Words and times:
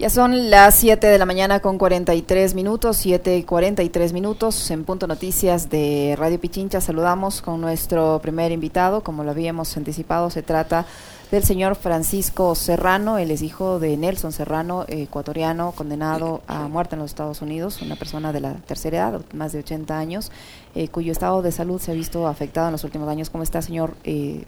Ya 0.00 0.08
son 0.08 0.48
las 0.48 0.76
7 0.76 1.08
de 1.08 1.18
la 1.18 1.26
mañana 1.26 1.60
con 1.60 1.76
43 1.76 2.54
minutos, 2.54 2.96
7 2.96 3.36
y 3.36 3.42
43 3.42 4.14
minutos 4.14 4.70
en 4.70 4.84
Punto 4.84 5.06
Noticias 5.06 5.68
de 5.68 6.16
Radio 6.18 6.40
Pichincha. 6.40 6.80
Saludamos 6.80 7.42
con 7.42 7.60
nuestro 7.60 8.18
primer 8.22 8.50
invitado, 8.50 9.02
como 9.02 9.24
lo 9.24 9.30
habíamos 9.30 9.76
anticipado, 9.76 10.30
se 10.30 10.42
trata 10.42 10.86
del 11.30 11.44
señor 11.44 11.74
Francisco 11.74 12.54
Serrano, 12.54 13.18
él 13.18 13.30
es 13.30 13.42
hijo 13.42 13.78
de 13.78 13.94
Nelson 13.98 14.32
Serrano, 14.32 14.86
ecuatoriano, 14.88 15.72
condenado 15.72 16.40
a 16.46 16.66
muerte 16.66 16.94
en 16.94 17.02
los 17.02 17.10
Estados 17.10 17.42
Unidos, 17.42 17.82
una 17.82 17.96
persona 17.96 18.32
de 18.32 18.40
la 18.40 18.54
tercera 18.54 18.96
edad, 18.96 19.20
más 19.34 19.52
de 19.52 19.58
80 19.58 19.98
años, 19.98 20.32
eh, 20.74 20.88
cuyo 20.88 21.12
estado 21.12 21.42
de 21.42 21.52
salud 21.52 21.78
se 21.78 21.90
ha 21.90 21.94
visto 21.94 22.26
afectado 22.26 22.68
en 22.68 22.72
los 22.72 22.84
últimos 22.84 23.06
años. 23.06 23.28
¿Cómo 23.28 23.44
está, 23.44 23.60
señor 23.60 23.94
eh, 24.04 24.46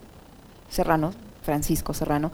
Serrano, 0.70 1.12
Francisco 1.42 1.92
Serrano? 1.92 2.32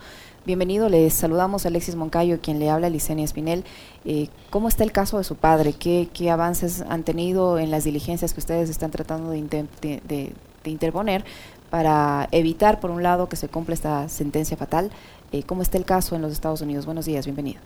Bienvenido, 0.49 0.89
les 0.89 1.13
saludamos 1.13 1.67
a 1.67 1.69
Alexis 1.69 1.95
Moncayo, 1.95 2.41
quien 2.41 2.59
le 2.59 2.71
habla, 2.71 2.89
Licenia 2.89 3.23
Espinel. 3.23 3.65
Eh, 4.07 4.31
¿Cómo 4.49 4.69
está 4.69 4.83
el 4.83 4.93
caso 4.93 5.19
de 5.19 5.25
su 5.25 5.37
padre? 5.37 5.75
¿Qué, 5.75 6.09
¿Qué, 6.15 6.31
avances 6.31 6.81
han 6.89 7.03
tenido 7.05 7.59
en 7.59 7.71
las 7.71 7.85
diligencias 7.85 8.33
que 8.33 8.41
ustedes 8.41 8.71
están 8.71 8.91
tratando 8.91 9.29
de, 9.29 9.43
de, 9.43 9.69
de, 9.83 10.33
de, 10.65 10.71
interponer 10.71 11.23
para 11.69 12.31
evitar, 12.33 12.81
por 12.81 12.91
un 12.91 13.03
lado, 13.03 13.29
que 13.29 13.37
se 13.37 13.49
cumpla 13.49 13.75
esta 13.75 14.09
sentencia 14.09 14.57
fatal? 14.57 14.91
Eh, 15.33 15.43
¿Cómo 15.43 15.61
está 15.61 15.77
el 15.77 15.85
caso 15.85 16.17
en 16.17 16.23
los 16.23 16.33
Estados 16.33 16.63
Unidos? 16.63 16.87
Buenos 16.87 17.05
días, 17.05 17.27
bienvenido. 17.27 17.61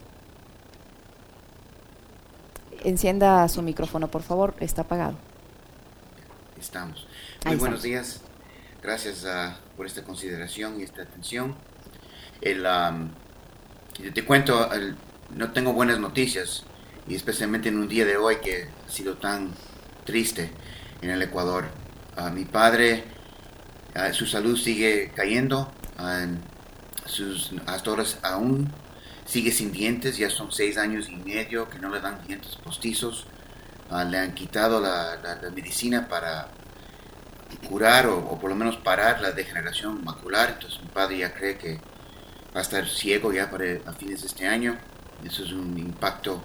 Encienda 2.83 3.47
su 3.47 3.63
micrófono, 3.63 4.09
por 4.09 4.23
favor, 4.23 4.57
está 4.59 4.83
apagado. 4.83 5.15
Estamos. 6.61 7.07
Muy 7.45 7.53
Ahí 7.53 7.59
buenos 7.61 7.85
estamos. 7.85 8.07
días. 8.09 8.21
Gracias 8.83 9.23
uh, 9.23 9.53
por 9.77 9.87
esta 9.87 10.03
consideración 10.03 10.81
y 10.81 10.83
esta 10.83 11.03
atención. 11.03 11.55
El, 12.43 12.67
um, 12.67 13.09
te 14.13 14.25
cuento, 14.25 14.73
el, 14.73 14.97
no 15.31 15.53
tengo 15.53 15.73
buenas 15.73 16.01
noticias, 16.01 16.65
y 17.09 17.15
especialmente 17.15 17.69
en 17.69 17.79
un 17.79 17.89
día 17.89 18.05
de 18.05 18.17
hoy 18.17 18.37
que 18.37 18.69
ha 18.87 18.91
sido 18.91 19.15
tan 19.15 19.53
triste 20.05 20.51
en 21.01 21.11
el 21.11 21.23
Ecuador. 21.23 21.67
Uh, 22.19 22.31
mi 22.31 22.45
padre, 22.45 23.05
uh, 23.95 24.13
su 24.13 24.27
salud 24.27 24.59
sigue 24.59 25.13
cayendo, 25.15 25.73
sus, 27.07 27.53
hasta 27.67 27.91
ahora 27.91 28.05
aún 28.23 28.73
sigue 29.25 29.53
sin 29.53 29.71
dientes, 29.71 30.17
ya 30.17 30.29
son 30.29 30.51
seis 30.51 30.77
años 30.77 31.09
y 31.09 31.17
medio 31.17 31.71
que 31.71 31.79
no 31.79 31.91
le 31.91 32.01
dan 32.01 32.27
dientes 32.27 32.57
postizos, 32.57 33.27
le 34.11 34.19
han 34.19 34.35
quitado 34.35 34.81
la, 34.81 35.17
la, 35.23 35.37
la 35.37 35.51
medicina 35.51 36.09
para 36.09 36.49
curar 37.69 38.07
o, 38.07 38.19
o, 38.19 38.41
por 38.41 38.51
lo 38.51 38.57
menos 38.57 38.79
parar 38.79 39.21
la 39.21 39.31
degeneración 39.31 40.03
macular, 40.03 40.51
entonces 40.55 40.81
mi 40.81 40.89
padre 40.89 41.19
ya 41.19 41.35
cree 41.35 41.57
que 41.59 41.79
va 42.55 42.61
a 42.61 42.63
estar 42.63 42.87
ciego 42.89 43.33
ya 43.33 43.51
para 43.51 43.65
a 43.87 43.93
fines 43.93 44.23
de 44.23 44.27
este 44.27 44.47
año. 44.47 44.79
Eso 45.25 45.45
es 45.45 45.53
un 45.53 45.79
impacto 45.79 46.43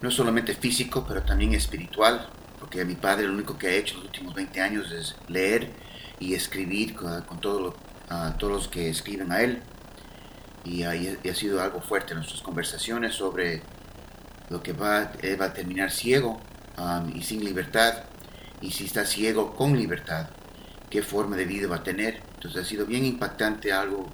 no 0.00 0.10
solamente 0.10 0.54
físico, 0.54 1.04
pero 1.06 1.22
también 1.22 1.54
espiritual, 1.54 2.28
porque 2.60 2.80
a 2.80 2.84
mi 2.84 2.94
padre 2.94 3.26
lo 3.26 3.32
único 3.32 3.56
que 3.56 3.68
ha 3.68 3.72
hecho 3.72 3.94
en 3.94 4.00
los 4.00 4.06
últimos 4.06 4.34
20 4.34 4.60
años 4.60 4.92
es 4.92 5.16
leer 5.28 5.70
y 6.20 6.34
escribir 6.34 6.94
con, 6.94 7.22
con 7.22 7.40
todo 7.40 7.60
lo, 7.60 7.68
uh, 8.14 8.36
todos 8.38 8.52
los 8.52 8.68
que 8.68 8.90
escriben 8.90 9.32
a 9.32 9.40
él. 9.40 9.62
Y, 10.64 10.82
y, 10.82 11.28
ha 11.28 11.34
sido 11.34 11.62
algo 11.62 11.80
fuerte 11.80 12.14
nuestras 12.14 12.40
conversaciones 12.40 13.14
sobre 13.14 13.62
lo 14.48 14.62
que 14.62 14.72
va, 14.72 15.12
él 15.22 15.40
va 15.40 15.46
a 15.46 15.52
terminar 15.52 15.90
ciego 15.90 16.40
um, 16.78 17.14
y 17.14 17.22
sin 17.22 17.44
libertad, 17.44 18.04
y 18.60 18.70
si 18.70 18.84
está 18.84 19.04
ciego 19.04 19.54
con 19.54 19.76
libertad, 19.76 20.28
qué 20.88 21.02
forma 21.02 21.36
de 21.36 21.44
vida 21.44 21.68
va 21.68 21.76
a 21.76 21.82
tener. 21.82 22.22
Entonces 22.34 22.62
ha 22.62 22.64
sido 22.64 22.86
bien 22.86 23.04
impactante 23.04 23.72
algo 23.72 24.06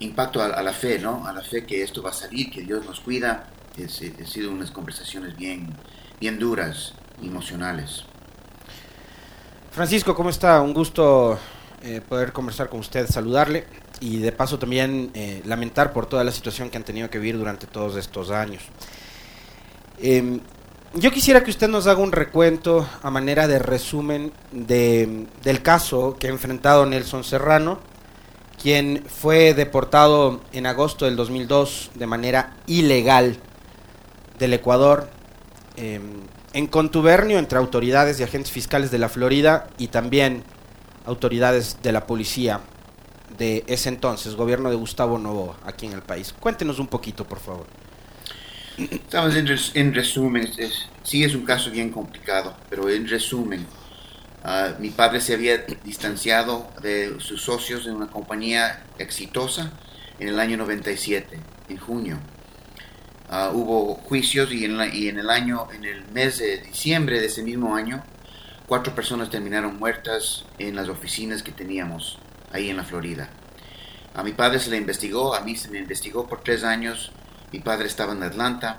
impacto 0.00 0.42
a, 0.42 0.62
la 0.62 0.72
fe, 0.72 0.98
¿no? 0.98 1.26
A 1.26 1.32
la 1.32 1.42
fe 1.42 1.64
que 1.64 1.82
esto 1.82 2.02
va 2.02 2.10
a 2.10 2.14
salir, 2.14 2.50
que 2.50 2.62
Dios 2.62 2.84
nos 2.84 3.00
cuida. 3.00 3.48
Es, 3.76 4.00
ha 4.02 4.26
sido 4.26 4.50
unas 4.50 4.70
conversaciones 4.70 5.36
bien, 5.36 5.74
bien 6.20 6.38
duras, 6.38 6.94
emocionales. 7.22 8.04
Francisco, 9.70 10.14
¿cómo 10.14 10.30
está? 10.30 10.60
Un 10.60 10.72
gusto 10.72 11.38
eh, 11.82 12.00
poder 12.00 12.32
conversar 12.32 12.68
con 12.68 12.80
usted, 12.80 13.08
saludarle 13.08 13.66
y 14.00 14.18
de 14.18 14.32
paso 14.32 14.58
también 14.58 15.10
eh, 15.14 15.42
lamentar 15.44 15.92
por 15.92 16.06
toda 16.06 16.24
la 16.24 16.32
situación 16.32 16.70
que 16.70 16.76
han 16.76 16.84
tenido 16.84 17.10
que 17.10 17.18
vivir 17.18 17.38
durante 17.38 17.66
todos 17.66 17.96
estos 17.96 18.30
años. 18.30 18.62
Eh, 19.98 20.40
yo 20.94 21.10
quisiera 21.10 21.42
que 21.42 21.50
usted 21.50 21.68
nos 21.68 21.88
haga 21.88 22.00
un 22.00 22.12
recuento 22.12 22.88
a 23.02 23.10
manera 23.10 23.48
de 23.48 23.58
resumen 23.58 24.32
de, 24.52 25.26
del 25.42 25.60
caso 25.60 26.16
que 26.18 26.28
ha 26.28 26.30
enfrentado 26.30 26.86
Nelson 26.86 27.24
Serrano 27.24 27.80
quien 28.64 29.04
fue 29.06 29.52
deportado 29.52 30.40
en 30.54 30.64
agosto 30.64 31.04
del 31.04 31.16
2002 31.16 31.90
de 31.96 32.06
manera 32.06 32.56
ilegal 32.66 33.36
del 34.38 34.54
Ecuador, 34.54 35.10
eh, 35.76 36.00
en 36.54 36.66
contubernio 36.68 37.38
entre 37.38 37.58
autoridades 37.58 38.18
y 38.18 38.22
agentes 38.22 38.50
fiscales 38.50 38.90
de 38.90 38.96
la 38.96 39.10
Florida 39.10 39.68
y 39.76 39.88
también 39.88 40.44
autoridades 41.04 41.76
de 41.82 41.92
la 41.92 42.06
policía 42.06 42.62
de 43.36 43.64
ese 43.66 43.90
entonces, 43.90 44.34
gobierno 44.34 44.70
de 44.70 44.76
Gustavo 44.76 45.18
Novoa, 45.18 45.58
aquí 45.66 45.84
en 45.84 45.92
el 45.92 46.00
país. 46.00 46.32
Cuéntenos 46.32 46.78
un 46.78 46.86
poquito, 46.86 47.26
por 47.26 47.40
favor. 47.40 47.66
Estamos 48.78 49.36
en, 49.36 49.46
res 49.46 49.72
en 49.74 49.92
resumen, 49.92 50.50
es, 50.56 50.88
sí 51.02 51.22
es 51.22 51.34
un 51.34 51.44
caso 51.44 51.70
bien 51.70 51.90
complicado, 51.90 52.56
pero 52.70 52.88
en 52.88 53.06
resumen, 53.06 53.66
Uh, 54.44 54.78
mi 54.78 54.90
padre 54.90 55.22
se 55.22 55.32
había 55.32 55.56
distanciado 55.84 56.68
de 56.82 57.18
sus 57.18 57.40
socios 57.40 57.86
en 57.86 57.94
una 57.96 58.08
compañía 58.08 58.84
exitosa 58.98 59.72
en 60.18 60.28
el 60.28 60.38
año 60.38 60.58
97, 60.58 61.40
en 61.70 61.76
junio. 61.78 62.18
Uh, 63.30 63.56
hubo 63.56 63.94
juicios 63.94 64.52
y 64.52 64.66
en, 64.66 64.78
el 65.18 65.30
año, 65.30 65.68
en 65.72 65.86
el 65.86 66.04
mes 66.12 66.38
de 66.38 66.58
diciembre 66.58 67.20
de 67.20 67.26
ese 67.26 67.42
mismo 67.42 67.74
año, 67.74 68.04
cuatro 68.66 68.94
personas 68.94 69.30
terminaron 69.30 69.78
muertas 69.78 70.44
en 70.58 70.76
las 70.76 70.90
oficinas 70.90 71.42
que 71.42 71.52
teníamos 71.52 72.18
ahí 72.52 72.68
en 72.68 72.76
la 72.76 72.84
Florida. 72.84 73.30
A 74.12 74.22
mi 74.22 74.32
padre 74.32 74.60
se 74.60 74.68
le 74.68 74.76
investigó, 74.76 75.34
a 75.34 75.40
mí 75.40 75.56
se 75.56 75.70
me 75.70 75.78
investigó 75.78 76.28
por 76.28 76.42
tres 76.42 76.64
años. 76.64 77.12
Mi 77.50 77.60
padre 77.60 77.86
estaba 77.86 78.12
en 78.12 78.22
Atlanta. 78.22 78.76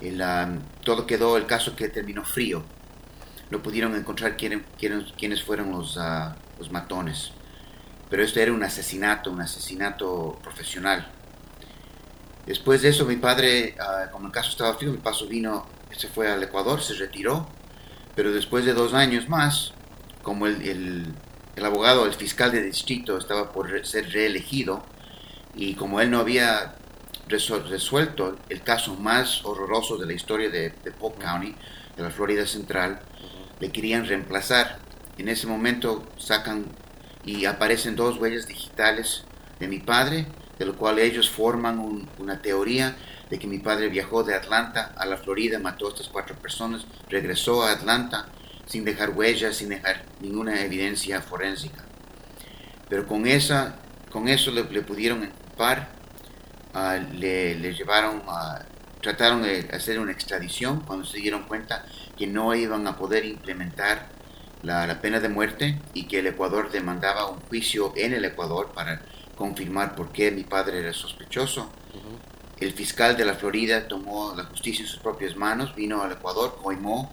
Um, 0.00 0.60
todo 0.82 1.06
quedó, 1.06 1.36
el 1.36 1.44
caso 1.44 1.76
que 1.76 1.88
terminó 1.88 2.24
frío 2.24 2.64
no 3.50 3.62
pudieron 3.62 3.94
encontrar 3.94 4.36
quién, 4.36 4.64
quién, 4.78 5.06
quiénes 5.16 5.42
fueron 5.42 5.70
los, 5.70 5.96
uh, 5.96 6.32
los 6.58 6.70
matones. 6.70 7.32
Pero 8.10 8.22
esto 8.22 8.40
era 8.40 8.52
un 8.52 8.62
asesinato, 8.62 9.30
un 9.30 9.40
asesinato 9.40 10.38
profesional. 10.42 11.08
Después 12.46 12.82
de 12.82 12.90
eso, 12.90 13.04
mi 13.04 13.16
padre, 13.16 13.76
uh, 13.78 14.10
como 14.10 14.26
el 14.26 14.32
caso 14.32 14.50
estaba 14.50 14.74
frío, 14.74 14.92
mi 14.92 14.98
paso 14.98 15.26
vino, 15.26 15.66
se 15.96 16.08
fue 16.08 16.30
al 16.30 16.42
Ecuador, 16.42 16.82
se 16.82 16.94
retiró. 16.94 17.48
Pero 18.14 18.32
después 18.32 18.64
de 18.64 18.72
dos 18.72 18.94
años 18.94 19.28
más, 19.28 19.74
como 20.22 20.46
el, 20.46 20.62
el, 20.62 21.06
el 21.54 21.64
abogado, 21.64 22.06
el 22.06 22.14
fiscal 22.14 22.50
de 22.50 22.62
distrito 22.62 23.18
estaba 23.18 23.52
por 23.52 23.86
ser 23.86 24.10
reelegido, 24.10 24.84
y 25.54 25.74
como 25.74 26.00
él 26.00 26.10
no 26.10 26.18
había 26.18 26.76
resuelto 27.28 28.38
el 28.48 28.62
caso 28.62 28.94
más 28.94 29.44
horroroso 29.44 29.98
de 29.98 30.06
la 30.06 30.12
historia 30.12 30.48
de, 30.48 30.70
de 30.70 30.92
Polk 30.92 31.18
County, 31.18 31.54
de 31.96 32.02
la 32.02 32.10
Florida 32.10 32.46
Central, 32.46 33.00
le 33.60 33.72
querían 33.72 34.06
reemplazar. 34.06 34.78
En 35.18 35.28
ese 35.28 35.46
momento 35.46 36.06
sacan 36.18 36.66
y 37.24 37.46
aparecen 37.46 37.96
dos 37.96 38.18
huellas 38.18 38.46
digitales 38.46 39.24
de 39.58 39.68
mi 39.68 39.78
padre, 39.78 40.26
de 40.58 40.66
lo 40.66 40.76
cual 40.76 40.98
ellos 40.98 41.30
forman 41.30 41.78
un, 41.78 42.08
una 42.18 42.40
teoría 42.40 42.96
de 43.30 43.38
que 43.38 43.46
mi 43.46 43.58
padre 43.58 43.88
viajó 43.88 44.22
de 44.22 44.34
Atlanta 44.34 44.92
a 44.96 45.06
la 45.06 45.16
Florida, 45.16 45.58
mató 45.58 45.86
a 45.86 45.90
estas 45.90 46.08
cuatro 46.08 46.36
personas, 46.36 46.86
regresó 47.08 47.64
a 47.64 47.72
Atlanta 47.72 48.28
sin 48.66 48.84
dejar 48.84 49.10
huellas, 49.10 49.56
sin 49.56 49.68
dejar 49.68 50.04
ninguna 50.20 50.62
evidencia 50.62 51.22
forénsica. 51.22 51.84
Pero 52.88 53.06
con, 53.06 53.26
esa, 53.26 53.76
con 54.10 54.28
eso 54.28 54.50
le, 54.50 54.64
le 54.64 54.82
pudieron 54.82 55.24
ocupar, 55.24 55.88
uh, 56.74 57.14
le, 57.14 57.54
le, 57.56 57.72
llevaron 57.72 58.22
a... 58.28 58.64
Trataron 59.06 59.44
de 59.44 59.68
hacer 59.72 60.00
una 60.00 60.10
extradición 60.10 60.80
cuando 60.80 61.04
se 61.06 61.18
dieron 61.18 61.44
cuenta 61.44 61.86
que 62.18 62.26
no 62.26 62.52
iban 62.56 62.88
a 62.88 62.96
poder 62.96 63.24
implementar 63.24 64.08
la, 64.64 64.84
la, 64.84 65.00
pena 65.00 65.20
de 65.20 65.28
muerte 65.28 65.80
y 65.94 66.08
que 66.08 66.18
el 66.18 66.26
Ecuador 66.26 66.72
demandaba 66.72 67.30
un 67.30 67.38
juicio 67.42 67.92
en 67.94 68.14
el 68.14 68.24
Ecuador 68.24 68.72
para 68.74 69.00
confirmar 69.36 69.94
por 69.94 70.10
qué 70.10 70.32
mi 70.32 70.42
padre 70.42 70.80
era 70.80 70.92
sospechoso. 70.92 71.70
Uh 71.94 71.98
-huh. 71.98 72.18
El 72.58 72.72
fiscal 72.72 73.16
de 73.16 73.24
la 73.24 73.34
Florida 73.34 73.86
tomó 73.86 74.34
la 74.36 74.42
justicia 74.46 74.82
en 74.82 74.88
sus 74.88 74.98
propias 74.98 75.36
manos, 75.36 75.76
vino 75.76 76.02
al 76.02 76.10
Ecuador, 76.10 76.58
coimó 76.60 77.12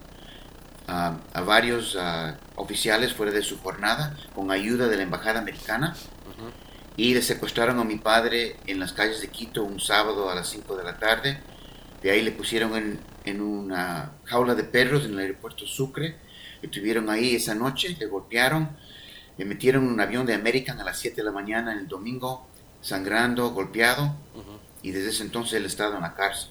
uh, 0.88 1.12
a 1.32 1.40
varios 1.42 1.94
uh, 1.94 2.34
oficiales 2.56 3.12
fuera 3.12 3.30
de 3.30 3.42
su 3.42 3.56
jornada 3.60 4.16
con 4.34 4.50
ayuda 4.50 4.88
de 4.88 4.96
la 4.96 5.04
Embajada 5.04 5.38
Americana 5.38 5.94
uh 6.26 6.42
-huh. 6.42 6.50
y 6.96 7.14
le 7.14 7.22
secuestraron 7.22 7.78
a 7.78 7.84
mi 7.84 7.98
padre 7.98 8.56
en 8.66 8.80
las 8.80 8.92
calles 8.92 9.20
de 9.20 9.28
Quito 9.28 9.62
un 9.62 9.78
sábado 9.78 10.28
a 10.28 10.34
las 10.34 10.48
5 10.48 10.74
de 10.74 10.82
la 10.82 10.98
tarde. 10.98 11.53
De 12.04 12.10
ahí 12.10 12.20
le 12.20 12.32
pusieron 12.32 12.76
en, 12.76 13.00
en 13.24 13.40
una 13.40 14.12
jaula 14.24 14.54
de 14.54 14.64
perros 14.64 15.06
en 15.06 15.12
el 15.14 15.20
aeropuerto 15.20 15.66
Sucre. 15.66 16.16
Estuvieron 16.60 17.08
ahí 17.08 17.34
esa 17.34 17.54
noche, 17.54 17.96
le 17.98 18.04
golpearon, 18.04 18.76
le 19.38 19.44
metieron 19.46 19.84
en 19.84 19.92
un 19.94 20.00
avión 20.00 20.26
de 20.26 20.34
American 20.34 20.78
a 20.78 20.84
las 20.84 20.98
7 20.98 21.16
de 21.16 21.22
la 21.22 21.32
mañana 21.32 21.72
en 21.72 21.78
el 21.78 21.88
domingo, 21.88 22.46
sangrando, 22.82 23.52
golpeado. 23.52 24.14
Uh 24.34 24.38
-huh. 24.40 24.58
y 24.82 24.90
desde 24.90 25.08
ese 25.08 25.22
entonces 25.22 25.54
él 25.54 25.64
ha 25.64 25.68
estado 25.68 25.94
en 25.96 26.02
la 26.02 26.14
cárcel. 26.14 26.50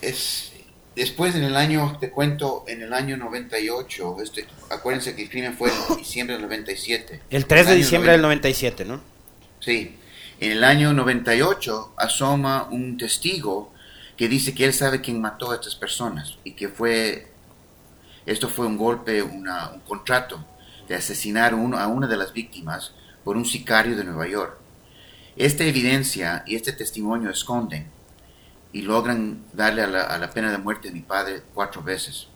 Es, 0.00 0.52
después 0.94 1.34
en 1.34 1.42
el 1.42 1.56
año, 1.56 1.98
te 1.98 2.10
cuento, 2.10 2.64
en 2.68 2.82
el 2.82 2.92
año 2.92 3.16
98, 3.16 4.18
este, 4.22 4.46
acuérdense 4.70 5.16
que 5.16 5.22
el 5.22 5.28
crimen 5.28 5.54
fue 5.54 5.70
en 5.90 5.96
diciembre 5.96 6.36
del 6.36 6.42
97. 6.42 7.20
El 7.30 7.46
3 7.46 7.66
de 7.66 7.74
diciembre 7.74 8.12
del 8.12 8.22
97, 8.22 8.84
¿no? 8.84 9.00
Sí, 9.58 9.96
en 10.38 10.52
el 10.52 10.64
año 10.64 10.92
98 10.92 11.94
asoma 11.96 12.68
un 12.70 12.98
testigo 12.98 13.72
que 14.16 14.28
dice 14.28 14.54
que 14.54 14.64
él 14.64 14.72
sabe 14.72 15.00
quién 15.00 15.20
mató 15.20 15.50
a 15.50 15.54
estas 15.54 15.74
personas 15.74 16.36
y 16.44 16.52
que 16.52 16.68
fue, 16.68 17.32
esto 18.26 18.48
fue 18.48 18.66
un 18.66 18.76
golpe, 18.76 19.22
una, 19.22 19.70
un 19.70 19.80
contrato 19.80 20.44
de 20.88 20.94
asesinar 20.94 21.54
uno, 21.54 21.78
a 21.78 21.86
una 21.86 22.06
de 22.06 22.16
las 22.16 22.32
víctimas 22.32 22.92
por 23.24 23.36
un 23.36 23.44
sicario 23.44 23.96
de 23.96 24.04
Nueva 24.04 24.28
York. 24.28 24.58
Esta 25.36 25.64
evidencia 25.64 26.44
y 26.46 26.54
este 26.54 26.72
testimonio 26.72 27.30
esconden 27.30 27.90
y 28.72 28.82
logran 28.82 29.42
darle 29.52 29.82
a 29.82 30.18
la, 30.18 30.30
pena 30.30 30.50
de 30.50 30.58
muerte 30.58 30.88
a 30.88 30.92
mi 30.92 31.00
padre 31.00 31.42
cuatro 31.54 31.82
veces. 31.82 32.28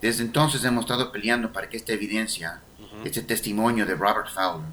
Desde 0.00 0.22
entonces 0.22 0.64
hemos 0.64 0.84
estado 0.84 1.12
peleando 1.12 1.52
para 1.52 1.68
que 1.68 1.76
esta 1.76 1.92
evidencia, 1.92 2.60
este 3.04 3.22
testimonio 3.22 3.86
de 3.86 3.94
Robert 3.94 4.28
Fowler, 4.32 4.68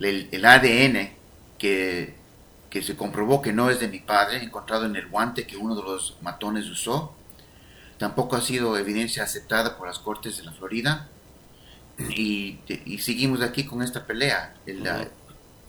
el, 0.00 0.44
ADN 0.44 1.10
que, 1.58 2.14
que, 2.70 2.82
se 2.82 2.96
comprobó 2.96 3.42
que 3.42 3.52
no 3.52 3.70
es 3.70 3.80
de 3.80 3.88
mi 3.88 3.98
padre, 3.98 4.42
encontrado 4.42 4.86
en 4.86 4.96
el 4.96 5.08
guante 5.08 5.46
que 5.46 5.56
uno 5.56 5.74
de 5.74 5.82
los 5.82 6.16
matones 6.22 6.68
usó, 6.68 7.14
tampoco 7.98 8.36
ha 8.36 8.40
sido 8.40 8.78
evidencia 8.78 9.24
aceptada 9.24 9.76
por 9.76 9.88
las 9.88 9.98
cortes 9.98 10.38
de 10.38 10.44
la 10.44 10.52
Florida. 10.52 11.08
Y, 12.10 12.58
seguimos 13.00 13.42
aquí 13.42 13.64
con 13.64 13.82
esta 13.82 14.06
pelea. 14.06 14.54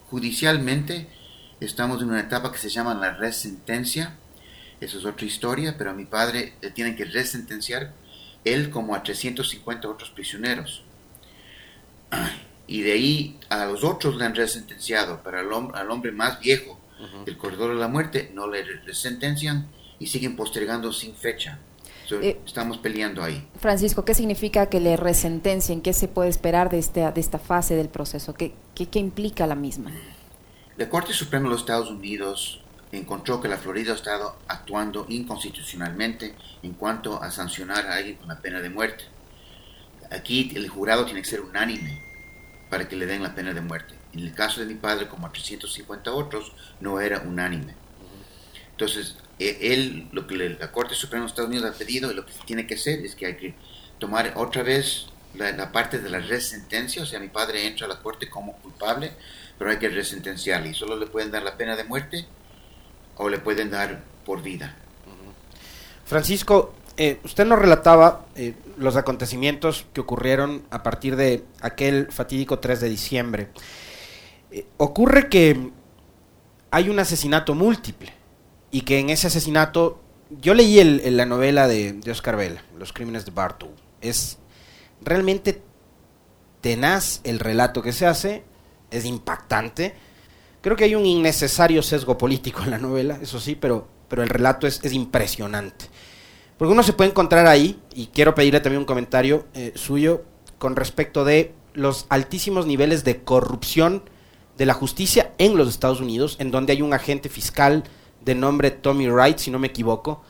judicialmente 0.09 1.07
estamos 1.59 2.01
en 2.01 2.09
una 2.09 2.21
etapa 2.21 2.51
que 2.51 2.59
se 2.59 2.69
llama 2.69 2.93
la 2.93 3.15
resentencia. 3.15 4.15
Eso 4.79 4.99
es 4.99 5.05
otra 5.05 5.25
historia, 5.25 5.75
pero 5.77 5.89
a 5.89 5.93
mi 5.93 6.05
padre 6.05 6.53
le 6.61 6.71
tienen 6.71 6.95
que 6.95 7.05
resentenciar, 7.05 7.93
él 8.45 8.69
como 8.69 8.95
a 8.95 9.03
350 9.03 9.89
otros 9.89 10.09
prisioneros. 10.11 10.83
Y 12.69 12.81
de 12.83 12.91
ahí 12.91 13.39
a 13.49 13.65
los 13.65 13.83
otros 13.83 14.15
le 14.15 14.25
han 14.25 14.35
resentenciado, 14.35 15.21
pero 15.23 15.39
al, 15.39 15.51
hombre, 15.51 15.79
al 15.79 15.89
hombre 15.89 16.11
más 16.11 16.39
viejo 16.39 16.79
del 17.25 17.35
corredor 17.35 17.73
de 17.73 17.79
la 17.79 17.87
muerte 17.87 18.29
no 18.35 18.47
le 18.47 18.61
resentencian 18.61 19.67
y 19.97 20.05
siguen 20.05 20.35
postergando 20.35 20.93
sin 20.93 21.15
fecha. 21.15 21.57
Eh, 22.11 22.39
estamos 22.45 22.77
peleando 22.77 23.23
ahí. 23.23 23.47
Francisco, 23.59 24.05
¿qué 24.05 24.13
significa 24.13 24.67
que 24.67 24.79
le 24.79 24.97
resentencien? 24.97 25.81
¿Qué 25.81 25.93
se 25.93 26.07
puede 26.07 26.29
esperar 26.29 26.69
de 26.69 26.77
esta, 26.77 27.11
de 27.11 27.19
esta 27.19 27.39
fase 27.39 27.75
del 27.75 27.89
proceso? 27.89 28.35
¿Qué, 28.35 28.53
qué, 28.75 28.87
qué 28.87 28.99
implica 28.99 29.47
la 29.47 29.55
misma? 29.55 29.91
La 30.77 30.89
Corte 30.89 31.11
Suprema 31.11 31.45
de 31.45 31.49
los 31.49 31.61
Estados 31.61 31.89
Unidos 31.89 32.61
encontró 32.91 33.41
que 33.41 33.47
la 33.47 33.57
Florida 33.57 33.93
ha 33.93 33.95
estado 33.95 34.35
actuando 34.47 35.07
inconstitucionalmente 35.09 36.35
en 36.61 36.73
cuanto 36.73 37.19
a 37.19 37.31
sancionar 37.31 37.87
a 37.87 37.95
alguien 37.95 38.17
con 38.17 38.27
la 38.27 38.39
pena 38.39 38.61
de 38.61 38.69
muerte. 38.69 39.05
Aquí 40.11 40.51
el 40.53 40.69
jurado 40.69 41.05
tiene 41.05 41.23
que 41.23 41.27
ser 41.27 41.41
unánime 41.41 42.08
para 42.69 42.87
que 42.87 42.95
le 42.95 43.05
den 43.05 43.23
la 43.23 43.35
pena 43.35 43.53
de 43.53 43.61
muerte. 43.61 43.95
En 44.13 44.19
el 44.19 44.33
caso 44.33 44.61
de 44.61 44.67
mi 44.67 44.75
padre, 44.75 45.07
como 45.07 45.27
a 45.27 45.31
350 45.31 46.11
otros, 46.13 46.51
no 46.79 46.99
era 46.99 47.19
unánime. 47.19 47.75
Entonces, 48.71 49.17
e, 49.39 49.73
él, 49.73 50.07
lo 50.11 50.27
que 50.27 50.35
la 50.35 50.71
Corte 50.71 50.95
Suprema 50.95 51.25
de 51.25 51.29
Estados 51.29 51.49
Unidos 51.49 51.73
ha 51.73 51.77
pedido 51.77 52.11
y 52.11 52.15
lo 52.15 52.25
que 52.25 52.33
tiene 52.45 52.67
que 52.67 52.75
hacer 52.75 52.99
es 52.99 53.15
que 53.15 53.25
hay 53.25 53.37
que 53.37 53.53
tomar 53.99 54.33
otra 54.35 54.63
vez 54.63 55.07
la, 55.35 55.71
parte 55.71 55.99
de 55.99 56.09
la 56.09 56.19
resentencia, 56.19 57.03
o 57.03 57.05
sea, 57.05 57.19
mi 57.19 57.27
padre 57.27 57.67
entra 57.67 57.85
a 57.85 57.89
la 57.89 57.99
Corte 57.99 58.29
como 58.29 58.53
culpable, 58.57 59.11
pero 59.57 59.71
hay 59.71 59.77
que 59.77 59.89
resentenciarle 59.89 60.69
y 60.69 60.73
solo 60.73 60.95
le 60.95 61.07
pueden 61.07 61.31
dar 61.31 61.43
la 61.43 61.57
pena 61.57 61.75
de 61.75 61.83
muerte 61.83 62.25
o 63.17 63.29
le 63.29 63.39
pueden 63.39 63.69
dar 63.69 64.01
por 64.25 64.41
vida. 64.41 64.75
Francisco, 66.05 66.73
eh, 67.01 67.17
usted 67.23 67.45
nos 67.45 67.57
relataba 67.57 68.25
eh, 68.35 68.55
los 68.77 68.97
acontecimientos 68.97 69.85
que 69.93 70.01
ocurrieron 70.01 70.63
a 70.69 70.83
partir 70.83 71.15
de 71.15 71.45
aquel 71.61 72.11
fatídico 72.11 72.59
3 72.59 72.81
de 72.81 72.89
diciembre. 72.89 73.47
Eh, 74.51 74.65
ocurre 74.75 75.29
que 75.29 75.71
hay 76.71 76.89
un 76.89 76.99
asesinato 76.99 77.55
múltiple 77.55 78.11
y 78.69 78.81
que 78.81 78.99
en 78.99 79.09
ese 79.11 79.27
asesinato, 79.27 80.01
yo 80.41 80.53
leí 80.53 80.77
el, 80.77 81.15
la 81.15 81.25
novela 81.25 81.69
de, 81.69 82.01
Oscar 82.11 82.35
Vela, 82.35 82.65
Los 82.77 82.91
Crímenes 82.91 83.23
de 83.23 83.31
Bartow. 83.31 83.71
Es 84.01 84.37
realmente 84.99 85.61
tenaz 86.59 87.21
el 87.23 87.39
relato 87.39 87.81
que 87.81 87.93
se 87.93 88.07
hace, 88.07 88.43
es 88.91 89.05
impactante. 89.05 89.95
Creo 90.59 90.75
que 90.75 90.83
hay 90.83 90.95
un 90.95 91.05
innecesario 91.05 91.81
sesgo 91.81 92.17
político 92.17 92.61
en 92.63 92.71
la 92.71 92.77
novela, 92.77 93.17
eso 93.21 93.39
sí, 93.39 93.55
pero, 93.55 93.87
pero 94.09 94.21
el 94.21 94.27
relato 94.27 94.67
es 94.67 94.91
impresionante. 94.91 95.85
Porque 96.59 96.73
uno 96.73 96.83
se 96.83 96.91
puede 96.91 97.11
encontrar 97.11 97.47
ahí, 97.47 97.79
y 97.95 98.07
quiero 98.07 98.35
pedirle 98.35 98.59
también 98.59 98.81
un 98.81 98.85
comentario 98.85 99.45
eh, 99.53 99.71
suyo 99.75 100.23
con 100.57 100.75
respecto 100.75 101.23
de 101.23 101.53
los 101.73 102.05
altísimos 102.09 102.67
niveles 102.67 103.05
de 103.05 103.23
corrupción 103.23 104.03
de 104.57 104.65
la 104.65 104.73
justicia 104.73 105.31
en 105.37 105.55
los 105.55 105.69
Estados 105.69 106.01
Unidos, 106.01 106.35
en 106.37 106.51
donde 106.51 106.73
hay 106.73 106.81
un 106.81 106.93
agente 106.93 107.29
fiscal 107.29 107.85
de 108.25 108.35
nombre 108.35 108.71
Tommy 108.71 109.09
Wright, 109.09 109.37
si 109.37 109.51
no 109.51 109.57
me 109.57 109.67
equivoco, 109.67 110.21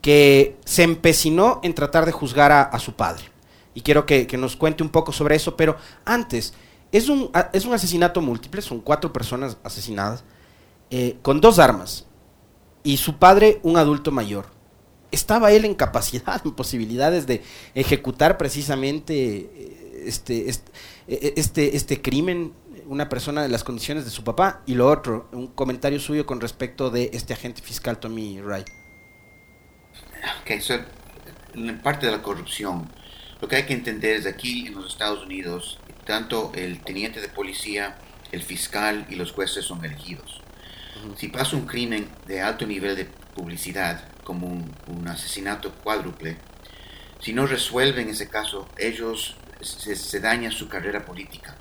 que 0.00 0.56
se 0.64 0.82
empecinó 0.82 1.60
en 1.62 1.74
tratar 1.74 2.06
de 2.06 2.10
juzgar 2.10 2.50
a, 2.50 2.76
su 2.80 2.94
padre. 2.94 3.26
Y 3.72 3.82
quiero 3.82 4.04
que, 4.04 4.26
nos 4.36 4.56
cuente 4.56 4.82
un 4.82 4.88
poco 4.88 5.12
sobre 5.12 5.36
eso, 5.36 5.56
pero 5.56 5.76
antes, 6.04 6.54
es 6.90 7.08
un, 7.08 7.30
es 7.52 7.64
un 7.66 7.72
asesinato 7.72 8.20
múltiple, 8.20 8.62
son 8.62 8.80
cuatro 8.80 9.12
personas 9.12 9.56
asesinadas, 9.62 10.24
eh, 10.90 11.18
con 11.22 11.40
dos 11.40 11.60
armas, 11.60 12.04
y 12.82 12.96
su 12.96 13.16
padre 13.18 13.60
un 13.62 13.76
adulto 13.76 14.10
mayor 14.10 14.57
estaba 15.10 15.52
él 15.52 15.64
en 15.64 15.74
capacidad, 15.74 16.40
en 16.44 16.52
posibilidades 16.52 17.26
de 17.26 17.42
ejecutar 17.74 18.38
precisamente 18.38 19.14
eh, 19.14 20.04
este, 20.06 20.48
este, 20.48 21.40
este, 21.40 21.76
este 21.76 22.02
crimen, 22.02 22.52
una 22.86 23.08
persona 23.08 23.42
de 23.42 23.48
las 23.48 23.64
condiciones 23.64 24.04
de 24.04 24.10
su 24.10 24.24
papá, 24.24 24.62
y 24.66 24.74
lo 24.74 24.88
otro, 24.88 25.28
un 25.32 25.48
comentario 25.48 26.00
suyo 26.00 26.26
con 26.26 26.40
respecto 26.40 26.90
de 26.90 27.10
este 27.12 27.34
agente 27.34 27.62
fiscal 27.62 27.98
Tommy 27.98 28.40
Wright. 28.40 28.68
Ok, 30.42 30.60
so, 30.60 30.74
en 31.54 31.80
parte 31.80 32.06
de 32.06 32.12
la 32.12 32.22
corrupción, 32.22 32.90
lo 33.40 33.48
que 33.48 33.56
hay 33.56 33.66
que 33.66 33.74
entender 33.74 34.16
es 34.16 34.22
que 34.24 34.30
aquí 34.30 34.66
en 34.66 34.74
los 34.74 34.92
Estados 34.92 35.24
Unidos, 35.24 35.78
tanto 36.04 36.52
el 36.54 36.80
teniente 36.80 37.20
de 37.20 37.28
policía, 37.28 37.98
el 38.32 38.42
fiscal 38.42 39.06
y 39.08 39.16
los 39.16 39.32
jueces 39.32 39.64
son 39.64 39.84
elegidos. 39.84 40.40
Si 41.16 41.28
pasa 41.28 41.56
un 41.56 41.66
crimen 41.66 42.08
de 42.26 42.40
alto 42.40 42.66
nivel 42.66 42.96
de 42.96 43.04
publicidad, 43.04 44.02
como 44.28 44.46
un, 44.46 45.08
asesinato 45.08 45.72
cuádruple, 45.72 46.36
si 47.18 47.32
no 47.32 47.46
resuelven 47.46 48.10
ese 48.10 48.28
caso, 48.28 48.68
ellos 48.76 49.38
se, 49.62 50.20
daña 50.20 50.50
su 50.50 50.68
carrera 50.68 51.06
política. 51.06 51.56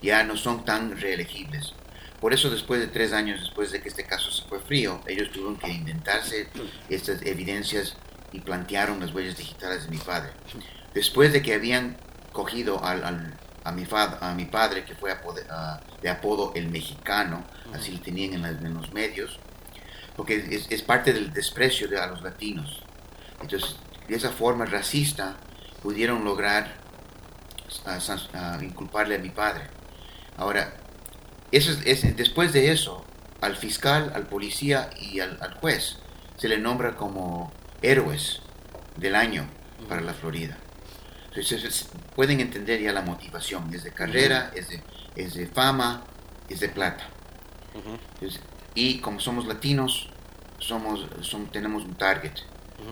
Ya 0.00 0.22
no 0.22 0.36
son 0.36 0.64
tan 0.64 1.00
reelegibles. 1.00 1.74
Por 2.20 2.32
eso 2.32 2.48
después 2.48 2.80
de 2.80 2.86
tres 2.86 3.12
años 3.12 3.40
después 3.40 3.72
de 3.72 3.82
que 3.82 3.88
este 3.88 4.04
caso 4.04 4.30
se 4.30 4.44
fue 4.44 4.60
frío, 4.60 5.00
ellos 5.08 5.32
tuvieron 5.32 5.56
que 5.56 5.68
inventarse 5.68 6.48
estas 6.88 7.22
evidencias 7.22 7.96
y 8.30 8.38
plantearon 8.38 9.00
las 9.00 9.12
huellas 9.12 9.36
digitales 9.36 9.82
de 9.82 9.90
mi 9.90 9.98
padre. 9.98 10.30
Después 10.94 11.32
de 11.32 11.42
que 11.42 11.54
habían 11.54 11.96
cogido 12.30 12.80
a, 12.84 13.72
mi 13.72 14.44
padre, 14.44 14.84
que 14.84 14.94
fue 14.94 15.10
de 16.02 16.08
apodo 16.08 16.52
el 16.54 16.68
mexicano, 16.68 17.44
así 17.74 17.90
lo 17.90 18.00
tenían 18.00 18.44
en, 18.44 18.64
en 18.64 18.74
los 18.74 18.92
medios, 18.92 19.40
porque 20.20 20.66
es, 20.68 20.82
parte 20.82 21.14
del 21.14 21.32
desprecio 21.32 21.88
de 21.88 21.98
a 21.98 22.06
los 22.06 22.20
latinos. 22.20 22.82
Entonces, 23.40 23.76
de 24.06 24.16
esa 24.16 24.28
forma 24.28 24.66
racista 24.66 25.38
pudieron 25.82 26.26
lograr 26.26 26.74
inculparle 28.60 29.14
a 29.14 29.18
mi 29.18 29.30
padre. 29.30 29.62
Ahora, 30.36 30.74
eso 31.50 31.72
es, 31.86 32.16
después 32.18 32.52
de 32.52 32.70
eso, 32.70 33.02
al 33.40 33.56
fiscal, 33.56 34.12
al 34.14 34.26
policía 34.26 34.90
y 35.00 35.20
al, 35.20 35.38
juez 35.58 35.96
se 36.36 36.48
le 36.48 36.58
nombra 36.58 36.96
como 36.96 37.50
héroes 37.80 38.42
del 38.96 39.14
año 39.14 39.48
para 39.88 40.02
la 40.02 40.12
Florida. 40.12 40.58
Entonces, 41.28 41.88
pueden 42.14 42.40
entender 42.40 42.78
ya 42.78 42.92
la 42.92 43.00
motivación, 43.00 43.72
es 43.72 43.84
de 43.84 43.92
carrera, 43.92 44.50
es, 44.54 44.68
de, 44.68 44.82
es 45.16 45.32
de 45.32 45.46
fama, 45.46 46.04
es 46.50 46.60
de 46.60 46.68
plata. 46.68 47.08
Y 48.74 48.98
como 48.98 49.20
somos 49.20 49.46
latinos, 49.46 50.08
somos, 50.58 51.06
tenemos 51.52 51.84
un 51.84 51.94
target 51.94 52.32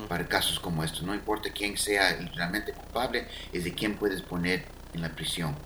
para 0.09 0.27
casos 0.27 0.59
como 0.59 0.85
estos. 0.85 1.03
No 1.03 1.15
importa 1.15 1.51
quién 1.51 1.77
sea 1.77 2.19
realmente 2.35 2.73
culpable, 2.73 3.27
es 3.53 3.65
de 3.65 3.75
quién 3.75 3.97
puedes 3.97 4.23
poner 4.23 4.65
en 4.95 5.03
la 5.03 5.11
prisión. 5.11 5.57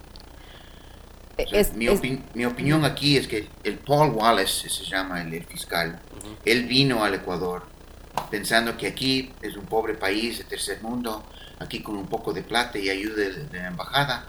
E, 1.38 1.66
mi, 1.74 2.44
opinión 2.44 2.84
aquí 2.84 3.16
es 3.16 3.26
que 3.26 3.48
el 3.64 3.78
Paul 3.78 4.10
Wallace, 4.10 4.68
se 4.68 4.84
llama 4.84 5.22
el, 5.22 5.44
fiscal, 5.44 6.00
él 6.44 6.64
vino 6.64 7.02
al 7.02 7.14
Ecuador 7.14 7.66
pensando 8.30 8.76
que 8.76 8.86
aquí 8.86 9.32
es 9.40 9.56
un 9.56 9.64
pobre 9.64 9.94
país 9.94 10.38
de 10.38 10.44
tercer 10.44 10.82
mundo, 10.82 11.24
aquí 11.58 11.82
con 11.82 11.96
un 11.96 12.06
poco 12.06 12.34
de 12.34 12.42
plata 12.42 12.78
y 12.78 12.90
ayuda 12.90 13.30
de, 13.30 13.58
la 13.58 13.68
embajada, 13.68 14.26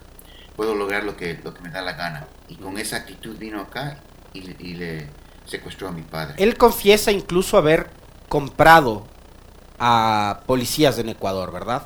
puedo 0.56 0.76
lograr 0.76 1.04
lo 1.04 1.18
que, 1.18 1.40
lo 1.44 1.54
que 1.54 1.62
me 1.62 1.70
da 1.70 1.82
la 1.82 1.94
gana. 1.94 2.28
Y 2.48 2.56
con 2.56 2.78
esa 2.78 2.98
actitud 2.98 3.38
vino 3.38 3.60
acá 3.60 4.00
y, 4.34 4.40
y 4.66 4.76
le 4.76 5.08
secuestró 5.46 5.88
a 5.88 5.92
mi 5.92 6.02
padre. 6.02 6.36
Él 6.38 6.58
confiesa 6.58 7.12
incluso 7.12 7.58
haber 7.58 7.90
comprado 8.30 9.08
a 9.80 10.42
policías 10.46 10.98
en 11.00 11.10
Ecuador, 11.10 11.52
¿verdad? 11.52 11.84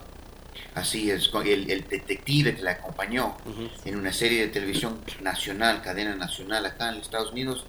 Así 0.75 1.09
es, 1.09 1.31
el, 1.45 1.71
el 1.71 1.87
detective 1.87 2.55
que 2.55 2.61
le 2.61 2.69
acompañó 2.69 3.35
en 3.83 3.97
una 3.97 4.13
serie 4.13 4.41
de 4.41 4.47
televisión 4.49 5.01
nacional, 5.21 5.81
cadena 5.81 6.15
nacional 6.15 6.67
acá 6.67 6.89
en 6.89 7.01
Estados 7.01 7.31
Unidos, 7.31 7.65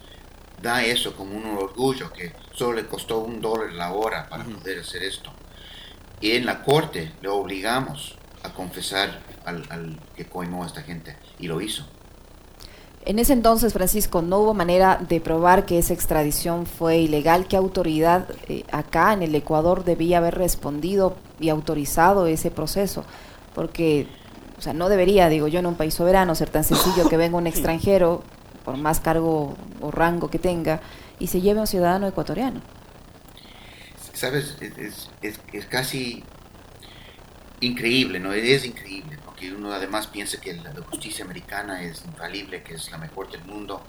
da 0.61 0.83
eso 0.83 1.15
como 1.15 1.35
un 1.35 1.45
orgullo, 1.45 2.11
que 2.13 2.33
solo 2.53 2.73
le 2.73 2.85
costó 2.85 3.19
un 3.19 3.41
dólar 3.41 3.73
la 3.73 3.93
hora 3.93 4.29
para 4.29 4.43
poder 4.43 4.79
hacer 4.79 5.01
esto. 5.03 5.31
Y 6.21 6.31
en 6.31 6.45
la 6.45 6.61
corte 6.61 7.11
le 7.21 7.29
obligamos 7.29 8.15
a 8.43 8.53
confesar 8.53 9.21
al, 9.43 9.65
al 9.69 9.99
que 10.15 10.25
coimó 10.25 10.63
a 10.63 10.67
esta 10.67 10.83
gente, 10.83 11.17
y 11.39 11.47
lo 11.47 11.61
hizo. 11.61 11.87
En 13.05 13.17
ese 13.17 13.33
entonces, 13.33 13.73
Francisco, 13.73 14.21
no 14.21 14.39
hubo 14.39 14.53
manera 14.53 14.97
de 14.97 15.21
probar 15.21 15.65
que 15.65 15.79
esa 15.79 15.93
extradición 15.93 16.65
fue 16.65 16.97
ilegal. 16.97 17.47
¿Qué 17.47 17.55
autoridad 17.55 18.27
eh, 18.47 18.65
acá 18.71 19.13
en 19.13 19.23
el 19.23 19.33
Ecuador 19.33 19.85
debía 19.85 20.17
haber 20.17 20.35
respondido 20.35 21.15
y 21.39 21.49
autorizado 21.49 22.27
ese 22.27 22.51
proceso? 22.51 23.05
Porque, 23.55 24.07
o 24.57 24.61
sea, 24.61 24.73
no 24.73 24.89
debería, 24.89 25.29
digo 25.29 25.47
yo, 25.47 25.59
en 25.59 25.65
un 25.65 25.75
país 25.75 25.93
soberano 25.93 26.35
ser 26.35 26.49
tan 26.49 26.63
sencillo 26.63 27.07
que 27.07 27.17
venga 27.17 27.37
un 27.37 27.47
extranjero, 27.47 28.21
por 28.65 28.77
más 28.77 28.99
cargo 28.99 29.55
o 29.81 29.91
rango 29.91 30.29
que 30.29 30.39
tenga, 30.39 30.81
y 31.19 31.27
se 31.27 31.39
lleve 31.39 31.59
a 31.59 31.61
un 31.61 31.67
ciudadano 31.67 32.05
ecuatoriano. 32.05 32.61
Sabes, 34.13 34.57
es, 34.59 35.09
es, 35.21 35.39
es 35.53 35.65
casi 35.65 36.23
increíble, 37.61 38.19
¿no? 38.19 38.33
Es 38.33 38.65
increíble 38.65 39.19
que 39.39 39.53
uno 39.53 39.71
además 39.71 40.07
piensa 40.07 40.41
que 40.41 40.53
la 40.53 40.73
justicia 40.89 41.23
americana 41.23 41.81
es 41.81 42.03
infalible, 42.05 42.61
que 42.61 42.73
es 42.73 42.91
la 42.91 42.97
mejor 42.97 43.31
del 43.31 43.43
mundo, 43.45 43.81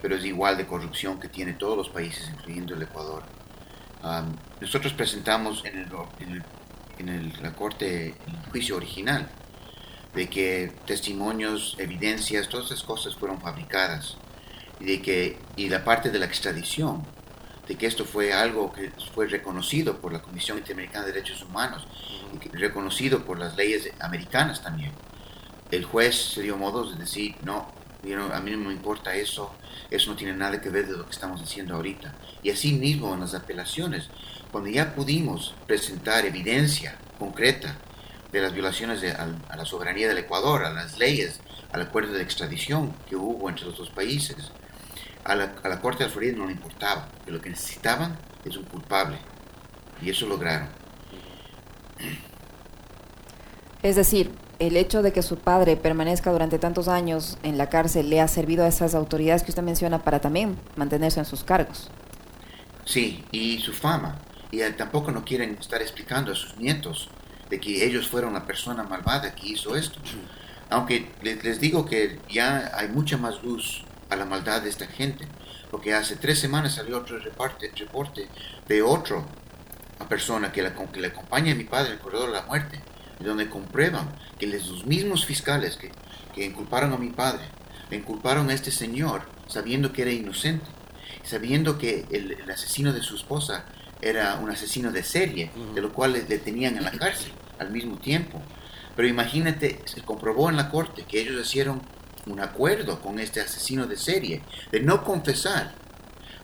pero 0.00 0.16
es 0.16 0.24
igual 0.24 0.56
de 0.56 0.66
corrupción 0.66 1.20
que 1.20 1.28
tiene 1.28 1.52
todos 1.52 1.76
los 1.76 1.90
países, 1.90 2.28
incluyendo 2.30 2.74
el 2.74 2.82
Ecuador. 2.82 3.22
nosotros 4.60 4.94
presentamos 4.94 5.64
en, 5.64 5.78
el, 5.78 6.42
en, 6.98 7.08
el, 7.08 7.32
la 7.42 7.52
corte 7.52 8.14
el 8.26 8.50
juicio 8.50 8.76
original 8.76 9.28
de 10.14 10.28
que 10.30 10.72
testimonios, 10.86 11.76
evidencias, 11.78 12.48
todas 12.48 12.66
esas 12.66 12.82
cosas 12.82 13.14
fueron 13.14 13.40
fabricadas 13.40 14.16
y 14.80 14.86
de 14.86 15.02
que 15.02 15.38
y 15.56 15.68
la 15.68 15.84
parte 15.84 16.10
de 16.10 16.18
la 16.18 16.24
extradición 16.24 17.04
de 17.68 17.76
que 17.76 17.86
esto 17.86 18.04
fue 18.04 18.32
algo 18.32 18.72
que 18.72 18.90
fue 19.14 19.26
reconocido 19.26 20.00
por 20.00 20.12
la 20.12 20.22
Comisión 20.22 20.58
Interamericana 20.58 21.04
de 21.04 21.12
Derechos 21.12 21.42
Humanos 21.42 21.86
reconocido 22.52 23.24
por 23.24 23.38
las 23.38 23.56
leyes 23.56 23.90
americanas 24.00 24.62
también. 24.62 24.92
El 25.70 25.84
juez 25.84 26.16
se 26.34 26.42
dio 26.42 26.56
modos 26.56 26.92
de 26.92 27.04
decir, 27.04 27.36
no, 27.42 27.70
a 28.32 28.40
mí 28.40 28.50
no 28.52 28.58
me 28.58 28.72
importa 28.72 29.14
eso, 29.14 29.54
eso 29.90 30.10
no 30.10 30.16
tiene 30.16 30.32
nada 30.34 30.60
que 30.60 30.70
ver 30.70 30.86
de 30.86 30.96
lo 30.96 31.04
que 31.04 31.12
estamos 31.12 31.42
haciendo 31.42 31.74
ahorita. 31.74 32.14
Y 32.42 32.50
así 32.50 32.72
mismo 32.72 33.12
en 33.12 33.20
las 33.20 33.34
apelaciones, 33.34 34.08
cuando 34.50 34.70
ya 34.70 34.94
pudimos 34.94 35.54
presentar 35.66 36.24
evidencia 36.24 36.96
concreta 37.18 37.76
de 38.32 38.40
las 38.40 38.52
violaciones 38.52 39.02
a, 39.14 39.56
la 39.56 39.64
soberanía 39.64 40.08
del 40.08 40.18
Ecuador, 40.18 40.64
a 40.64 40.72
las 40.72 40.98
leyes, 40.98 41.40
al 41.72 41.82
acuerdo 41.82 42.12
de 42.12 42.22
extradición 42.22 42.94
que 43.08 43.16
hubo 43.16 43.48
entre 43.50 43.66
los 43.66 43.76
dos 43.76 43.90
países, 43.90 44.52
a 45.24 45.34
la, 45.34 45.54
a 45.62 45.68
la 45.68 45.80
Corte 45.80 46.04
de 46.04 46.10
Florida 46.10 46.36
no 46.36 46.46
le 46.46 46.52
importaba, 46.52 47.08
que 47.24 47.30
lo 47.30 47.40
que 47.40 47.50
necesitaban 47.50 48.18
es 48.44 48.56
un 48.56 48.64
culpable. 48.64 49.18
Y 50.00 50.10
eso 50.10 50.26
lograron. 50.26 50.68
Es 53.82 53.96
decir, 53.96 54.32
el 54.58 54.76
hecho 54.76 55.02
de 55.02 55.12
que 55.12 55.22
su 55.22 55.38
padre 55.38 55.76
permanezca 55.76 56.32
durante 56.32 56.58
tantos 56.58 56.88
años 56.88 57.38
en 57.42 57.58
la 57.58 57.68
cárcel 57.68 58.10
le 58.10 58.20
ha 58.20 58.28
servido 58.28 58.64
a 58.64 58.68
esas 58.68 58.94
autoridades 58.94 59.42
que 59.42 59.50
usted 59.50 59.62
menciona 59.62 60.02
para 60.02 60.20
también 60.20 60.58
mantenerse 60.76 61.20
en 61.20 61.26
sus 61.26 61.44
cargos. 61.44 61.90
Sí, 62.84 63.24
y 63.30 63.58
su 63.58 63.72
fama. 63.72 64.18
Y 64.50 64.60
tampoco 64.72 65.12
no 65.12 65.24
quieren 65.24 65.56
estar 65.60 65.80
explicando 65.80 66.32
a 66.32 66.34
sus 66.34 66.56
nietos 66.56 67.10
de 67.50 67.60
que 67.60 67.84
ellos 67.84 68.08
fueron 68.08 68.34
la 68.34 68.46
persona 68.46 68.82
malvada 68.82 69.34
que 69.34 69.48
hizo 69.48 69.76
esto. 69.76 70.00
Aunque 70.70 71.12
les 71.22 71.60
digo 71.60 71.84
que 71.84 72.18
ya 72.28 72.72
hay 72.74 72.88
mucha 72.88 73.16
más 73.16 73.42
luz 73.42 73.84
a 74.10 74.16
la 74.16 74.24
maldad 74.24 74.62
de 74.62 74.70
esta 74.70 74.86
gente, 74.86 75.26
porque 75.70 75.94
hace 75.94 76.16
tres 76.16 76.38
semanas 76.38 76.74
salió 76.74 76.98
otro 76.98 77.18
reporte, 77.18 77.70
reporte 77.76 78.28
de 78.66 78.82
otra 78.82 79.24
persona 80.08 80.52
que, 80.52 80.62
la, 80.62 80.74
que 80.74 81.00
le 81.00 81.08
acompaña 81.08 81.52
a 81.52 81.56
mi 81.56 81.64
padre 81.64 81.88
en 81.88 81.94
el 81.94 82.00
corredor 82.00 82.28
de 82.28 82.36
la 82.36 82.46
muerte, 82.46 82.80
donde 83.20 83.48
comprueban 83.48 84.08
que 84.38 84.46
los 84.46 84.86
mismos 84.86 85.26
fiscales 85.26 85.76
que, 85.76 85.90
que 86.34 86.44
inculparon 86.44 86.92
a 86.92 86.98
mi 86.98 87.10
padre, 87.10 87.44
le 87.90 87.96
inculparon 87.96 88.48
a 88.50 88.54
este 88.54 88.70
señor 88.70 89.22
sabiendo 89.46 89.92
que 89.92 90.02
era 90.02 90.12
inocente, 90.12 90.66
sabiendo 91.24 91.78
que 91.78 92.06
el, 92.10 92.36
asesino 92.50 92.92
de 92.92 93.02
su 93.02 93.16
esposa 93.16 93.64
era 94.00 94.36
un 94.36 94.50
asesino 94.50 94.92
de 94.92 95.02
serie, 95.02 95.50
de 95.74 95.80
lo 95.80 95.92
cual 95.92 96.12
le, 96.12 96.22
le 96.22 96.38
tenían 96.38 96.76
en 96.76 96.84
la 96.84 96.92
cárcel 96.92 97.32
al 97.58 97.70
mismo 97.70 97.98
tiempo. 97.98 98.40
Pero 98.94 99.08
imagínate, 99.08 99.80
se 99.84 100.02
comprobó 100.02 100.48
en 100.50 100.56
la 100.56 100.70
corte 100.70 101.04
que 101.04 101.20
ellos 101.20 101.44
hicieron 101.44 101.82
un 102.28 102.40
acuerdo 102.40 103.00
con 103.00 103.18
este 103.18 103.40
asesino 103.40 103.86
de 103.86 103.96
serie 103.96 104.42
de 104.70 104.80
no 104.80 105.02
confesar 105.02 105.74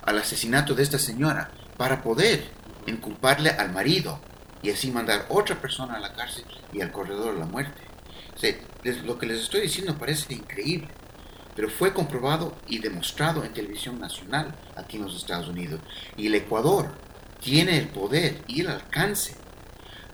al 0.02 0.18
asesinato 0.18 0.74
de 0.74 0.82
esta 0.82 0.98
señora 0.98 1.50
para 1.76 2.02
poder 2.02 2.44
inculparle 2.86 3.50
al 3.50 3.72
marido 3.72 4.20
y 4.62 4.70
así 4.70 4.90
mandar 4.90 5.26
otra 5.28 5.60
persona 5.60 5.94
a 5.94 6.00
la 6.00 6.14
cárcel 6.14 6.44
y 6.72 6.80
al 6.80 6.90
corredor 6.90 7.34
de 7.34 7.40
la 7.40 7.46
muerte. 7.46 7.82
lo 9.04 9.18
que 9.18 9.26
les 9.26 9.42
estoy 9.42 9.62
diciendo 9.62 9.96
parece 9.98 10.34
increíble, 10.34 10.88
pero 11.54 11.68
fue 11.68 11.92
comprobado 11.92 12.56
y 12.66 12.78
demostrado 12.78 13.44
en 13.44 13.52
televisión 13.52 14.00
nacional 14.00 14.54
aquí 14.76 14.96
en 14.96 15.04
los 15.04 15.16
Estados 15.16 15.48
Unidos. 15.48 15.80
Y 16.16 16.26
el 16.26 16.34
Ecuador 16.34 16.94
tiene 17.40 17.78
el 17.78 17.88
poder 17.88 18.42
y 18.46 18.62
el 18.62 18.68
alcance 18.68 19.36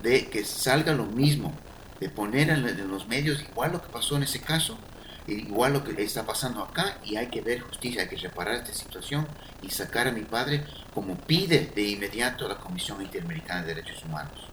de 0.02 0.28
que 0.28 0.44
salga 0.44 0.92
lo 0.94 1.06
mismo, 1.06 1.52
de 2.00 2.08
poner 2.08 2.50
en 2.50 2.88
los 2.88 3.06
medios 3.06 3.42
igual 3.42 3.72
lo 3.72 3.82
que 3.82 3.88
pasó 3.88 4.16
en 4.16 4.24
ese 4.24 4.40
caso, 4.40 4.78
igual 5.26 5.74
lo 5.74 5.84
que 5.84 6.02
está 6.02 6.24
pasando 6.24 6.62
acá 6.62 6.98
y 7.04 7.16
hay 7.16 7.28
que 7.28 7.40
ver 7.40 7.60
justicia, 7.60 8.02
hay 8.02 8.08
que 8.08 8.16
reparar 8.16 8.54
esta 8.56 8.72
situación 8.72 9.26
y 9.62 9.70
sacar 9.70 10.08
a 10.08 10.12
mi 10.12 10.22
padre 10.22 10.64
como 10.94 11.16
pide 11.16 11.70
de 11.74 11.82
inmediato 11.82 12.48
la 12.48 12.56
Comisión 12.56 13.00
Interamericana 13.02 13.62
de 13.62 13.74
Derechos 13.74 14.04
Humanos. 14.04 14.50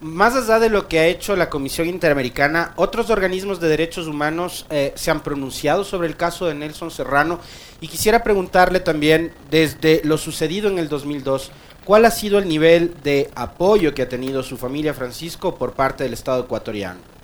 Más 0.00 0.34
allá 0.34 0.58
de 0.58 0.70
lo 0.70 0.88
que 0.88 0.98
ha 0.98 1.06
hecho 1.06 1.36
la 1.36 1.50
Comisión 1.50 1.86
Interamericana, 1.86 2.72
otros 2.76 3.10
organismos 3.10 3.60
de 3.60 3.68
derechos 3.68 4.06
humanos 4.06 4.64
eh, 4.70 4.94
se 4.96 5.10
han 5.10 5.22
pronunciado 5.22 5.84
sobre 5.84 6.08
el 6.08 6.16
caso 6.16 6.46
de 6.46 6.54
Nelson 6.54 6.90
Serrano 6.90 7.38
y 7.82 7.88
quisiera 7.88 8.22
preguntarle 8.22 8.80
también, 8.80 9.34
desde 9.50 10.00
lo 10.04 10.16
sucedido 10.16 10.70
en 10.70 10.78
el 10.78 10.88
2002, 10.88 11.52
¿cuál 11.84 12.06
ha 12.06 12.10
sido 12.10 12.38
el 12.38 12.48
nivel 12.48 12.94
de 13.02 13.30
apoyo 13.34 13.92
que 13.92 14.00
ha 14.00 14.08
tenido 14.08 14.42
su 14.42 14.56
familia 14.56 14.94
Francisco 14.94 15.56
por 15.56 15.74
parte 15.74 16.04
del 16.04 16.14
Estado 16.14 16.44
ecuatoriano? 16.44 17.19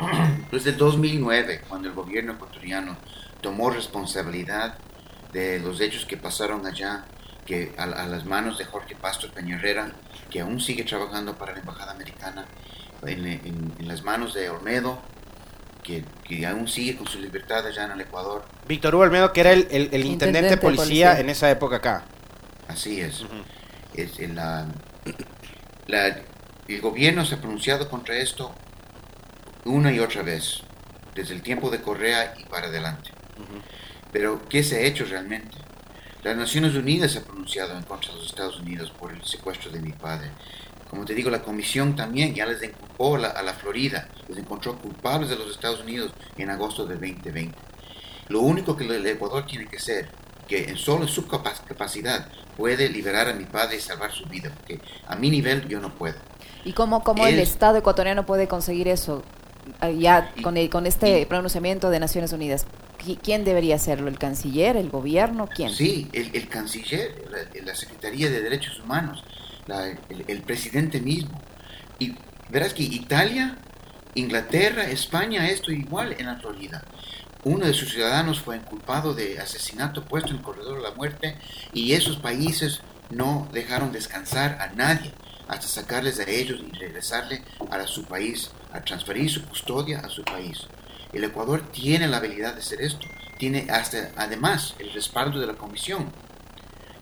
desde 0.52 0.72
2009, 0.72 1.62
cuando 1.68 1.88
el 1.88 1.94
gobierno 1.94 2.32
ecuatoriano 2.32 2.96
tomó 3.40 3.70
responsabilidad 3.70 4.78
de 5.32 5.58
los 5.58 5.80
hechos 5.80 6.06
que 6.06 6.16
pasaron 6.16 6.66
allá, 6.66 7.04
que 7.44 7.74
a, 7.76 7.86
las 7.86 8.24
manos 8.24 8.58
de 8.58 8.64
Jorge 8.64 8.96
Pastor 8.96 9.30
Peñarrera, 9.32 9.92
que 10.30 10.40
aún 10.40 10.60
sigue 10.60 10.84
trabajando 10.84 11.36
para 11.36 11.52
la 11.52 11.60
Embajada 11.60 11.92
Americana, 11.92 12.46
en, 13.06 13.72
las 13.80 14.02
manos 14.02 14.32
de 14.32 14.48
Olmedo, 14.48 14.98
que, 15.82 16.04
aún 16.46 16.66
sigue 16.68 16.96
con 16.96 17.06
su 17.06 17.20
libertad 17.20 17.66
allá 17.66 17.84
en 17.84 17.92
el 17.92 18.00
Ecuador. 18.00 18.44
Víctor 18.66 18.94
Hugo 18.94 19.04
Olmedo, 19.04 19.32
que 19.32 19.40
era 19.40 19.52
el, 19.52 20.04
intendente, 20.06 20.50
de 20.50 20.56
policía, 20.56 21.20
en 21.20 21.28
esa 21.28 21.50
época 21.50 21.76
acá. 21.76 22.04
Así 22.68 23.00
es. 23.00 23.24
es 23.94 24.18
la, 24.30 24.66
el 26.68 26.80
gobierno 26.80 27.26
se 27.26 27.34
ha 27.34 27.38
pronunciado 27.38 27.90
contra 27.90 28.16
esto 28.16 28.54
una 29.64 29.92
y 29.92 29.98
otra 29.98 30.22
vez, 30.22 30.62
desde 31.14 31.34
el 31.34 31.42
tiempo 31.42 31.70
de 31.70 31.80
Correa 31.80 32.34
y 32.38 32.44
para 32.44 32.68
adelante. 32.68 33.10
Pero, 34.12 34.40
¿qué 34.48 34.62
se 34.62 34.76
ha 34.76 34.80
hecho 34.80 35.04
realmente? 35.04 35.56
Las 36.22 36.36
Naciones 36.36 36.74
Unidas 36.74 37.12
se 37.12 37.18
ha 37.18 37.24
pronunciado 37.24 37.76
en 37.76 37.82
contra 37.82 38.12
de 38.12 38.18
los 38.18 38.26
Estados 38.26 38.58
Unidos 38.60 38.90
por 38.90 39.12
el 39.12 39.22
secuestro 39.24 39.70
de 39.70 39.80
mi 39.80 39.92
padre. 39.92 40.30
Como 40.88 41.04
te 41.04 41.14
digo, 41.14 41.30
la 41.30 41.42
comisión 41.42 41.96
también 41.96 42.34
ya 42.34 42.46
les 42.46 42.62
inculpó 42.62 43.16
a 43.16 43.42
la 43.42 43.54
Florida, 43.54 44.08
les 44.28 44.38
encontró 44.38 44.78
culpables 44.78 45.28
de 45.28 45.36
los 45.36 45.50
Estados 45.50 45.80
Unidos 45.80 46.12
en 46.38 46.50
agosto 46.50 46.86
del 46.86 47.00
2020. 47.00 47.56
Lo 48.28 48.40
único 48.40 48.76
que 48.76 48.84
el 48.84 49.06
Ecuador 49.06 49.44
tiene 49.44 49.66
que 49.66 49.76
hacer, 49.76 50.08
que 50.46 50.64
en 50.64 50.76
solo 50.76 51.02
en 51.02 51.08
su 51.08 51.26
capacidad 51.26 52.28
puede 52.56 52.88
liberar 52.88 53.28
a 53.28 53.34
mi 53.34 53.44
padre 53.44 53.76
y 53.76 53.80
salvar 53.80 54.12
su 54.12 54.26
vida, 54.26 54.50
porque 54.54 54.80
a 55.06 55.16
mi 55.16 55.30
nivel 55.30 55.66
yo 55.68 55.80
no 55.80 55.94
puedo. 55.94 56.16
¿Y 56.64 56.72
cómo, 56.72 57.02
cómo 57.02 57.26
el 57.26 57.38
Estado 57.38 57.76
ecuatoriano 57.78 58.24
puede 58.24 58.48
conseguir 58.48 58.88
eso? 58.88 59.22
Ah, 59.80 59.90
ya 59.90 60.32
con, 60.42 60.54
con 60.68 60.86
este 60.86 61.24
pronunciamiento 61.26 61.90
de 61.90 62.00
Naciones 62.00 62.32
Unidas, 62.32 62.66
¿quién 63.22 63.44
debería 63.44 63.76
hacerlo? 63.76 64.08
¿El 64.08 64.18
canciller? 64.18 64.76
¿El 64.76 64.90
gobierno? 64.90 65.46
¿Quién? 65.46 65.70
Sí, 65.70 66.08
el, 66.12 66.48
canciller, 66.48 67.24
la, 67.64 67.74
Secretaría 67.74 68.30
de 68.30 68.40
Derechos 68.40 68.80
Humanos, 68.80 69.24
el, 70.08 70.42
presidente 70.42 71.00
mismo. 71.00 71.40
Y 71.98 72.14
verás 72.50 72.74
que 72.74 72.82
Italia, 72.82 73.56
Inglaterra, 74.14 74.84
España, 74.84 75.48
esto 75.48 75.72
igual 75.72 76.14
en 76.18 76.26
la 76.26 76.36
Florida. 76.36 76.84
uno 77.44 77.66
de 77.66 77.74
sus 77.74 77.92
ciudadanos 77.92 78.40
fue 78.40 78.56
inculpado 78.56 79.14
de 79.14 79.38
asesinato 79.38 80.04
puesto 80.04 80.30
en 80.30 80.36
el 80.36 80.42
corredor 80.42 80.76
de 80.78 80.82
la 80.82 80.94
muerte 80.94 81.36
y 81.74 81.92
esos 81.92 82.16
países 82.16 82.80
no 83.10 83.48
dejaron 83.52 83.92
descansar 83.92 84.58
a 84.60 84.68
nadie 84.74 85.12
hasta 85.48 85.66
sacarles 85.66 86.16
de 86.16 86.40
ellos 86.40 86.60
y 86.66 86.74
regresarle 86.76 87.42
a 87.70 87.86
su 87.86 88.04
país, 88.04 88.50
a 88.74 88.84
transferir 88.84 89.30
su 89.30 89.44
custodia 89.46 90.00
a 90.00 90.10
su 90.10 90.22
país. 90.24 90.66
El 91.12 91.24
Ecuador 91.24 91.62
tiene 91.70 92.08
la 92.08 92.18
habilidad 92.18 92.54
de 92.54 92.60
hacer 92.60 92.82
esto, 92.82 93.06
tiene 93.38 93.68
hasta 93.70 94.10
además 94.16 94.74
el 94.78 94.92
respaldo 94.92 95.40
de 95.40 95.46
la 95.46 95.54
comisión. 95.54 96.12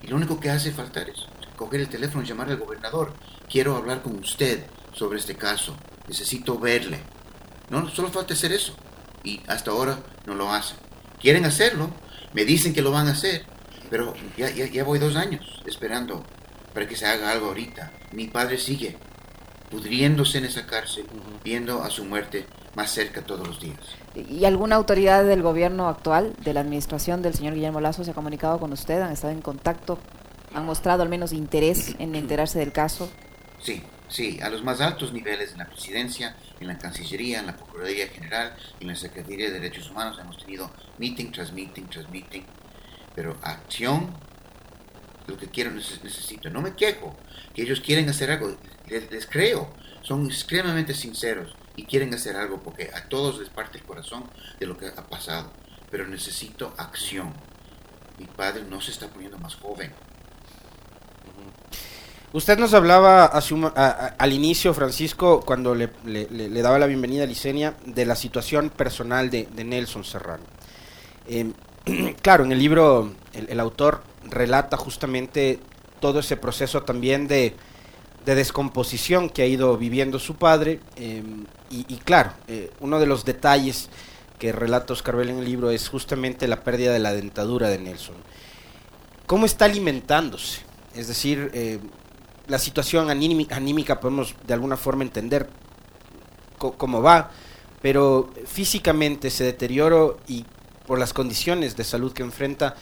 Y 0.02 0.06
lo 0.06 0.16
único 0.16 0.38
que 0.38 0.50
hace 0.50 0.70
falta 0.70 1.02
es 1.02 1.26
coger 1.56 1.80
el 1.80 1.88
teléfono 1.88 2.22
y 2.22 2.26
llamar 2.26 2.50
al 2.50 2.58
gobernador. 2.58 3.14
Quiero 3.48 3.76
hablar 3.76 4.02
con 4.02 4.18
usted 4.18 4.64
sobre 4.92 5.18
este 5.18 5.34
caso. 5.34 5.76
Necesito 6.08 6.58
verle. 6.58 7.00
No, 7.70 7.88
solo 7.88 8.10
falta 8.10 8.34
hacer 8.34 8.52
eso. 8.52 8.74
Y 9.24 9.40
hasta 9.48 9.70
ahora 9.70 9.98
no 10.26 10.34
lo 10.34 10.52
hacen. 10.52 10.76
Quieren 11.20 11.44
hacerlo, 11.44 11.90
me 12.32 12.44
dicen 12.44 12.74
que 12.74 12.82
lo 12.82 12.90
van 12.90 13.06
a 13.06 13.12
hacer, 13.12 13.46
pero 13.88 14.14
ya, 14.36 14.50
ya, 14.50 14.84
voy 14.84 14.98
dos 14.98 15.16
años 15.16 15.62
esperando 15.66 16.24
para 16.74 16.88
que 16.88 16.96
se 16.96 17.06
haga 17.06 17.30
algo 17.30 17.46
ahorita. 17.46 17.92
Mi 18.12 18.26
padre 18.26 18.58
sigue 18.58 18.98
pudriéndose 19.72 20.38
en 20.38 20.44
esa 20.44 20.66
cárcel, 20.66 21.06
viendo 21.42 21.82
a 21.82 21.88
su 21.88 22.04
muerte 22.04 22.44
más 22.74 22.90
cerca 22.90 23.22
todos 23.22 23.48
los 23.48 23.58
días. 23.58 23.78
¿Y 24.14 24.44
alguna 24.44 24.76
autoridad 24.76 25.24
del 25.24 25.40
gobierno 25.40 25.88
actual, 25.88 26.34
de 26.44 26.52
la 26.52 26.60
administración 26.60 27.22
del 27.22 27.32
señor 27.32 27.54
Guillermo 27.54 27.80
Lazo, 27.80 28.04
se 28.04 28.10
ha 28.10 28.14
comunicado 28.14 28.60
con 28.60 28.72
usted? 28.72 29.00
¿Han 29.00 29.12
estado 29.12 29.32
en 29.32 29.40
contacto? 29.40 29.98
¿Han 30.54 30.66
mostrado 30.66 31.02
al 31.02 31.08
menos 31.08 31.32
interés 31.32 31.96
en 31.98 32.14
enterarse 32.14 32.58
del 32.58 32.70
caso? 32.70 33.10
Sí, 33.60 33.82
sí, 34.08 34.40
a 34.42 34.50
los 34.50 34.62
más 34.62 34.82
altos 34.82 35.14
niveles 35.14 35.52
en 35.52 35.58
la 35.58 35.66
presidencia, 35.66 36.36
en 36.60 36.68
la 36.68 36.76
Cancillería, 36.76 37.40
en 37.40 37.46
la 37.46 37.56
Procuraduría 37.56 38.08
General, 38.08 38.54
en 38.78 38.88
la 38.88 38.94
Secretaría 38.94 39.46
de 39.46 39.52
Derechos 39.52 39.90
Humanos 39.90 40.18
hemos 40.20 40.36
tenido 40.36 40.70
meeting 40.98 41.32
tras 41.32 41.50
meeting 41.50 41.84
tras 41.84 42.10
meeting, 42.10 42.42
pero 43.14 43.38
acción, 43.42 44.10
lo 45.26 45.36
que 45.36 45.48
quiero 45.48 45.70
necesito. 45.70 46.50
No 46.50 46.60
me 46.60 46.74
quejo, 46.74 47.16
que 47.54 47.62
ellos 47.62 47.80
quieren 47.80 48.08
hacer 48.08 48.30
algo, 48.30 48.56
les, 48.88 49.26
creo, 49.26 49.72
son 50.02 50.26
extremadamente 50.26 50.94
sinceros 50.94 51.54
y 51.76 51.84
quieren 51.84 52.12
hacer 52.14 52.36
algo 52.36 52.60
porque 52.62 52.90
a 52.94 53.08
todos 53.08 53.38
les 53.38 53.48
parte 53.48 53.78
el 53.78 53.84
corazón 53.84 54.24
de 54.58 54.66
lo 54.66 54.76
que 54.76 54.86
ha 54.88 55.06
pasado, 55.06 55.52
pero 55.90 56.06
necesito 56.06 56.74
acción. 56.76 57.32
Mi 58.18 58.26
padre 58.26 58.64
no 58.68 58.80
se 58.80 58.90
está 58.90 59.08
poniendo 59.08 59.38
más 59.38 59.54
joven. 59.56 59.92
Usted 62.34 62.58
nos 62.58 62.72
hablaba 62.72 63.26
al 63.26 64.32
inicio, 64.32 64.72
Francisco, 64.72 65.42
cuando 65.44 65.74
le, 65.74 65.90
daba 66.62 66.78
la 66.78 66.86
bienvenida 66.86 67.24
a 67.24 67.26
Licenia, 67.26 67.74
de 67.84 68.06
la 68.06 68.16
situación 68.16 68.70
personal 68.70 69.28
de, 69.28 69.46
Nelson 69.64 70.02
Serrano. 70.02 70.44
Em, 71.26 71.52
claro, 72.22 72.44
en 72.44 72.52
el 72.52 72.58
libro 72.58 73.12
el, 73.34 73.60
autor 73.60 74.02
relata 74.24 74.76
justamente 74.76 75.60
todo 76.00 76.20
ese 76.20 76.36
proceso 76.36 76.82
también 76.82 77.28
de, 77.28 77.54
descomposición 78.24 79.28
que 79.28 79.42
ha 79.42 79.46
ido 79.46 79.76
viviendo 79.76 80.18
su 80.18 80.36
padre. 80.36 80.80
Em, 80.96 81.44
y, 81.70 81.96
claro, 81.98 82.32
eh, 82.48 82.70
uno 82.80 83.00
de 83.00 83.06
los 83.06 83.24
detalles 83.24 83.88
que 84.38 84.52
relata 84.52 84.92
Oscar 84.92 85.16
Bell 85.16 85.30
en 85.30 85.38
el 85.38 85.44
libro 85.44 85.70
es 85.70 85.88
justamente 85.88 86.46
la 86.46 86.62
pérdida 86.62 86.92
de 86.92 86.98
la 86.98 87.12
dentadura 87.12 87.68
de 87.68 87.78
Nelson. 87.78 88.16
¿Cómo 89.26 89.46
está 89.46 89.64
alimentándose? 89.64 90.60
Es 90.94 91.08
decir, 91.08 91.50
eh, 91.54 91.78
la 92.48 92.58
situación 92.58 93.08
anímica, 93.08 93.56
anímica 93.56 94.00
podemos 94.00 94.34
de 94.46 94.54
alguna 94.54 94.76
forma 94.76 95.04
entender 95.04 95.48
cómo 96.58 97.02
va, 97.02 97.30
pero 97.80 98.30
físicamente 98.46 99.30
se 99.30 99.44
deterioró 99.44 100.18
y 100.28 100.44
por 100.86 100.98
las 100.98 101.12
condiciones 101.12 101.76
de 101.76 101.84
salud 101.84 102.12
que 102.12 102.22
enfrenta, 102.22 102.74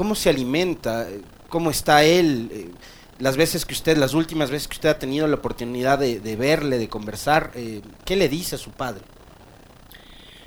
¿cómo 0.00 0.14
se 0.14 0.30
alimenta? 0.30 1.06
¿Cómo 1.50 1.70
está 1.70 2.04
él? 2.04 2.48
Eh, 2.50 2.70
las 3.18 3.36
veces 3.36 3.66
que 3.66 3.74
usted, 3.74 3.98
las 3.98 4.14
últimas 4.14 4.50
veces 4.50 4.66
que 4.66 4.76
usted 4.76 4.88
ha 4.88 4.98
tenido 4.98 5.28
la 5.28 5.34
oportunidad 5.34 5.98
de, 5.98 6.36
verle, 6.36 6.78
de 6.78 6.88
conversar, 6.88 7.50
eh, 7.54 7.82
¿qué 8.06 8.16
le 8.16 8.30
dice 8.30 8.54
a 8.54 8.58
su 8.58 8.70
padre? 8.70 9.02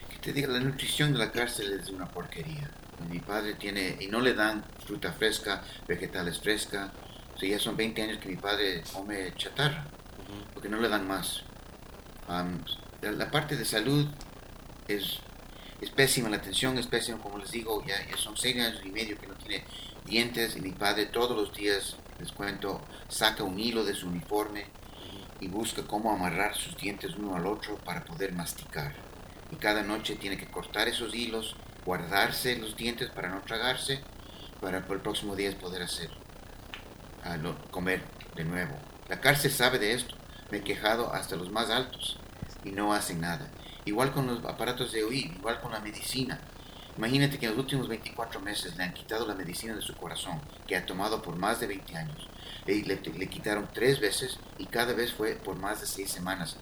Que 0.10 0.18
te 0.18 0.34
diga, 0.34 0.48
la 0.48 0.60
nutrición 0.60 1.14
de 1.14 1.20
la 1.20 1.32
cárcel 1.32 1.80
es 1.80 1.92
una 1.92 2.08
porquería. 2.08 2.68
Mi 3.12 3.20
padre 3.20 3.54
tiene, 3.54 3.96
y 4.00 4.08
no 4.08 4.22
le 4.22 4.34
dan 4.34 4.66
fruta 4.88 5.14
fresca, 5.14 5.62
vegetales 5.88 6.40
fresca, 6.40 6.92
ya 7.40 7.60
son 7.60 7.78
20 7.78 8.02
años 8.02 8.18
que 8.18 8.30
mi 8.30 8.38
padre 8.38 8.82
come 8.92 9.36
chatarra, 9.36 9.86
porque 10.56 10.68
no 10.68 10.80
le 10.80 10.90
dan 10.90 11.08
más. 11.08 11.44
la, 13.04 13.30
parte 13.30 13.56
de 13.56 13.66
salud 13.66 14.08
es, 14.88 15.20
es, 15.84 15.90
pésima, 15.90 16.30
la 16.30 16.38
atención 16.38 16.78
es 16.78 16.88
pésima, 16.88 17.20
como 17.20 17.38
les 17.38 17.52
digo, 17.52 17.84
ya, 17.86 17.96
son 18.18 18.36
6 18.38 18.56
años 18.60 18.82
y 18.84 18.90
medio 18.90 19.18
que 19.18 19.28
no 19.28 19.36
tiene 19.36 19.64
dientes 20.06 20.56
y 20.56 20.62
mi 20.62 20.72
padre 20.72 21.06
todos 21.06 21.36
los 21.36 21.54
días, 21.54 21.98
les 22.20 22.32
cuento, 22.32 22.82
saca 23.10 23.44
un 23.44 23.60
hilo 23.60 23.84
de 23.84 23.94
su 23.94 24.08
uniforme 24.08 24.66
y 25.40 25.48
busca 25.48 25.84
cómo 25.84 26.12
amarrar 26.12 26.56
sus 26.56 26.78
dientes 26.78 27.16
uno 27.16 27.36
al 27.36 27.46
otro 27.46 27.78
para 27.78 28.06
poder 28.06 28.34
masticar. 28.34 28.94
Y 29.52 29.56
cada 29.58 29.84
noche 29.84 30.16
tiene 30.16 30.38
que 30.38 30.48
cortar 30.48 30.88
esos 30.88 31.14
hilos, 31.14 31.56
guardarse 31.86 32.58
los 32.58 32.76
dientes 32.76 33.10
para 33.10 33.30
no 33.30 33.42
tragarse, 33.42 34.00
para 34.62 34.86
por 34.86 34.98
el 34.98 35.02
próximo 35.02 35.36
día 35.36 35.56
poder 35.60 35.84
hacerlo 35.84 36.18
a 37.24 37.38
comer 37.72 38.04
de 38.36 38.44
nuevo. 38.46 38.76
La 39.10 39.20
cárcel 39.20 39.52
sabe 39.52 39.80
de 39.80 39.94
esto. 39.94 40.16
Me 40.50 40.60
he 40.60 40.62
quejado 40.62 41.14
hasta 41.14 41.36
los 41.36 41.52
más 41.52 41.70
altos 41.70 42.18
y 42.64 42.72
no 42.72 42.94
hacen 42.94 43.22
nada. 43.22 43.50
Igual 43.86 44.12
con 44.12 44.28
los 44.28 44.44
aparatos 44.46 44.92
de 44.92 45.04
oír, 45.04 45.32
igual 45.36 45.60
con 45.60 45.72
la 45.72 45.80
medicina. 45.80 46.40
Imagínate 46.98 47.40
que 47.40 47.48
en 47.48 47.52
los 47.52 47.60
últimos 47.60 47.88
24 47.88 48.40
meses 48.40 48.78
le 48.78 48.84
han 48.84 48.94
quitado 48.94 49.28
la 49.28 49.34
medicina 49.34 49.76
de 49.76 49.82
su 49.82 49.96
corazón, 49.96 50.40
que 50.68 50.76
ha 50.76 50.86
tomado 50.86 51.22
por 51.22 51.36
más 51.36 51.60
de 51.60 51.68
20 51.68 51.98
años. 51.98 52.30
Le, 52.66 52.82
le, 52.84 53.30
quitaron 53.30 53.68
tres 53.74 54.00
veces 54.00 54.40
y 54.58 54.68
cada 54.68 54.94
vez 54.94 55.12
fue 55.12 55.34
por 55.34 55.56
más 55.56 55.82
de 55.82 55.88
seis 55.88 56.12
semanas. 56.12 56.58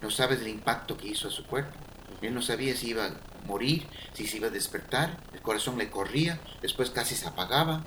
No 0.00 0.10
sabes 0.10 0.40
el 0.40 0.48
impacto 0.48 0.96
que 0.96 1.08
hizo 1.08 1.28
a 1.28 1.30
su 1.30 1.44
cuerpo. 1.46 1.76
Él 2.20 2.34
no 2.34 2.42
sabía 2.42 2.76
si 2.76 2.90
iba 2.90 3.06
a 3.06 3.46
morir, 3.46 3.88
si 4.12 4.26
se 4.26 4.36
iba 4.36 4.46
a 4.46 4.50
despertar, 4.50 5.18
el 5.32 5.40
corazón 5.40 5.78
le 5.78 5.90
corría, 5.90 6.38
después 6.60 6.90
casi 6.90 7.16
se 7.16 7.26
apagaba, 7.26 7.84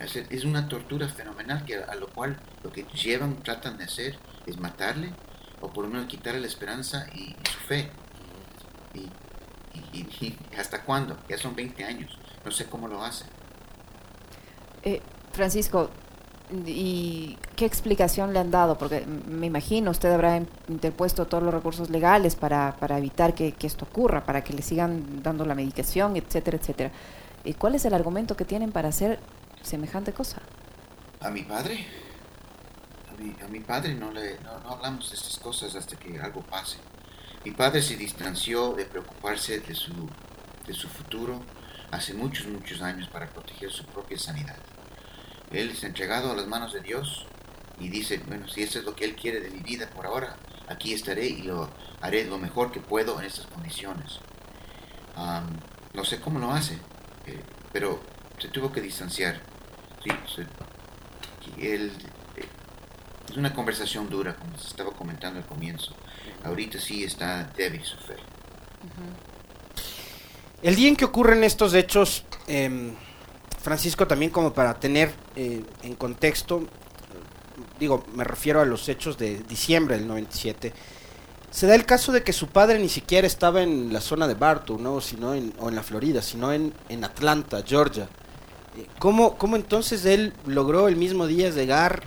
es, 0.00 0.44
una 0.44 0.68
tortura 0.68 1.08
fenomenal 1.08 1.64
que 1.64 1.76
a 1.76 1.94
lo 1.96 2.08
cual 2.08 2.38
lo 2.62 2.70
que 2.70 2.84
llevan, 2.94 3.42
tratan 3.42 3.78
de 3.78 3.84
hacer 3.84 4.18
es 4.46 4.58
matarle 4.58 5.12
o 5.60 5.68
por 5.68 5.84
lo 5.84 5.90
menos 5.90 6.06
quitarle 6.06 6.40
la 6.40 6.46
esperanza 6.46 7.06
y, 7.14 7.36
su 7.50 7.58
fe. 7.66 7.90
Y, 8.94 9.08
hasta 10.56 10.82
cuándo? 10.82 11.16
Ya 11.28 11.38
son 11.38 11.54
20 11.54 11.84
años. 11.84 12.18
No 12.44 12.50
sé 12.50 12.66
cómo 12.66 12.88
lo 12.88 13.02
hacen. 13.02 13.26
Eh, 14.82 15.00
Francisco, 15.32 15.90
¿y 16.66 17.36
qué 17.56 17.64
explicación 17.64 18.32
le 18.32 18.38
han 18.38 18.50
dado? 18.50 18.78
Porque 18.78 19.04
me 19.06 19.46
imagino 19.46 19.90
usted 19.90 20.12
habrá 20.12 20.36
interpuesto 20.68 21.26
todos 21.26 21.42
los 21.42 21.52
recursos 21.52 21.90
legales 21.90 22.36
para, 22.36 22.76
para 22.78 22.98
evitar 22.98 23.34
que, 23.34 23.52
que, 23.52 23.66
esto 23.66 23.86
ocurra, 23.86 24.24
para 24.24 24.44
que 24.44 24.52
le 24.52 24.62
sigan 24.62 25.22
dando 25.22 25.44
la 25.44 25.54
medicación, 25.54 26.16
etcétera, 26.16 26.58
etcétera. 26.58 26.92
¿Y 27.44 27.54
cuál 27.54 27.74
es 27.74 27.84
el 27.84 27.94
argumento 27.94 28.36
que 28.36 28.44
tienen 28.44 28.72
para 28.72 28.88
hacer 28.88 29.18
semejante 29.62 30.12
cosa? 30.12 30.40
¿A 31.20 31.30
mi 31.30 31.42
padre? 31.42 31.84
A 33.18 33.48
mi, 33.48 33.58
padre 33.58 33.94
no, 33.94 34.12
le, 34.12 34.38
no, 34.40 34.50
hablamos 34.70 35.10
de 35.10 35.16
estas 35.16 35.38
cosas 35.38 35.74
hasta 35.74 35.96
que 35.96 36.20
algo 36.20 36.40
pase. 36.40 36.76
Mi 37.44 37.50
padre 37.50 37.82
se 37.82 37.96
distanció 37.96 38.74
de 38.74 38.84
preocuparse 38.84 39.58
de 39.58 39.74
su, 39.74 40.08
de 40.64 40.72
su 40.72 40.88
futuro 40.88 41.42
hace 41.90 42.14
muchos, 42.14 42.46
muchos 42.46 42.80
años 42.80 43.08
para 43.08 43.28
proteger 43.28 43.72
su 43.72 43.84
propia 43.86 44.16
sanidad. 44.18 44.56
Él 45.50 45.74
se 45.74 45.86
ha 45.86 45.88
entregado 45.88 46.30
a 46.30 46.36
las 46.36 46.46
manos 46.46 46.72
de 46.72 46.80
Dios 46.80 47.26
y 47.80 47.88
dice, 47.88 48.22
bueno, 48.26 48.46
si 48.46 48.62
eso 48.62 48.78
es 48.78 48.84
lo 48.84 48.94
que 48.94 49.04
Él 49.04 49.16
quiere 49.16 49.40
de 49.40 49.50
mi 49.50 49.60
vida 49.60 49.90
por 49.90 50.06
ahora, 50.06 50.36
aquí 50.68 50.92
estaré 50.92 51.26
y 51.26 51.42
lo 51.42 51.70
haré 52.00 52.24
lo 52.24 52.38
mejor 52.38 52.70
que 52.70 52.80
puedo 52.80 53.18
en 53.18 53.26
estas 53.26 53.46
condiciones. 53.46 54.20
no 55.92 56.04
sé 56.04 56.20
cómo 56.20 56.38
lo 56.38 56.52
hace, 56.52 56.74
eh, 57.26 57.42
pero 57.72 58.00
se 58.38 58.46
tuvo 58.46 58.70
que 58.70 58.80
distanciar. 58.80 59.40
Sí, 60.04 60.10
eh, 61.58 61.90
es 63.30 63.36
una 63.36 63.52
conversación 63.52 64.08
dura, 64.08 64.36
como 64.36 64.56
se 64.58 64.68
estaba 64.68 64.90
comentando 64.92 65.38
al 65.38 65.46
comienzo. 65.46 65.94
Ahorita 66.44 66.80
sí 66.80 67.04
está 67.04 67.44
débil 67.56 67.84
su 67.84 67.96
fe. 67.96 68.16
El 70.62 70.74
día 70.74 70.88
en 70.88 70.96
que 70.96 71.04
ocurren 71.04 71.44
estos 71.44 71.74
hechos, 71.74 72.24
em, 72.46 72.94
Francisco, 73.60 74.06
también 74.06 74.30
como 74.30 74.52
para 74.52 74.74
tener 74.78 75.12
eh, 75.36 75.62
en 75.82 75.94
contexto, 75.94 76.66
digo, 77.78 78.04
me 78.14 78.24
refiero 78.24 78.60
a 78.60 78.64
los 78.64 78.88
hechos 78.88 79.18
de 79.18 79.38
diciembre 79.44 79.96
del 79.98 80.06
97, 80.06 80.72
se 81.50 81.66
da 81.66 81.74
el 81.74 81.86
caso 81.86 82.12
de 82.12 82.22
que 82.22 82.32
su 82.32 82.48
padre 82.48 82.78
ni 82.78 82.88
siquiera 82.88 83.26
estaba 83.26 83.62
en 83.62 83.92
la 83.92 84.00
zona 84.00 84.28
de 84.28 84.34
Bartow, 84.34 84.78
¿no? 84.78 85.00
sino 85.00 85.34
en, 85.34 85.54
o 85.58 85.68
en 85.68 85.74
la 85.74 85.82
Florida, 85.82 86.22
sino 86.22 86.52
en, 86.52 86.72
en 86.88 87.04
Atlanta, 87.04 87.62
Georgia. 87.66 88.08
¿Cómo, 88.98 89.36
¿Cómo, 89.36 89.56
entonces 89.56 90.04
él 90.04 90.32
logró 90.46 90.88
el 90.88 90.96
mismo 90.96 91.26
día 91.26 91.50
llegar 91.50 92.04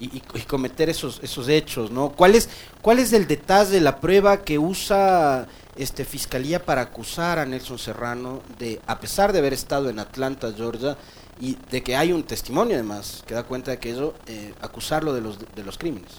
y, 0.00 0.20
cometer 0.46 0.88
esos, 0.88 1.20
esos 1.22 1.48
hechos? 1.48 1.90
¿no? 1.90 2.10
¿Cuál, 2.10 2.34
es, 2.34 2.48
¿Cuál 2.82 2.98
es 2.98 3.12
el 3.12 3.26
detalle 3.26 3.70
de 3.70 3.80
la 3.80 4.00
prueba 4.00 4.42
que 4.42 4.58
usa 4.58 5.46
este, 5.76 6.04
Fiscalía 6.04 6.64
para 6.64 6.82
acusar 6.82 7.38
a 7.38 7.46
Nelson 7.46 7.78
Serrano 7.78 8.42
de, 8.58 8.80
a 8.86 8.98
pesar 8.98 9.32
de 9.32 9.38
haber 9.38 9.52
estado 9.52 9.88
en 9.90 9.98
Atlanta, 9.98 10.52
Georgia, 10.56 10.96
y 11.40 11.56
de 11.70 11.82
que 11.82 11.96
hay 11.96 12.12
un 12.12 12.24
testimonio 12.24 12.74
además 12.74 13.22
que 13.26 13.34
da 13.34 13.44
cuenta 13.44 13.70
de 13.70 13.78
que 13.78 13.90
eso, 13.90 14.14
eh, 14.26 14.52
acusarlo 14.60 15.14
de 15.14 15.20
los, 15.20 15.38
de 15.38 15.64
los 15.64 15.78
crímenes? 15.78 16.12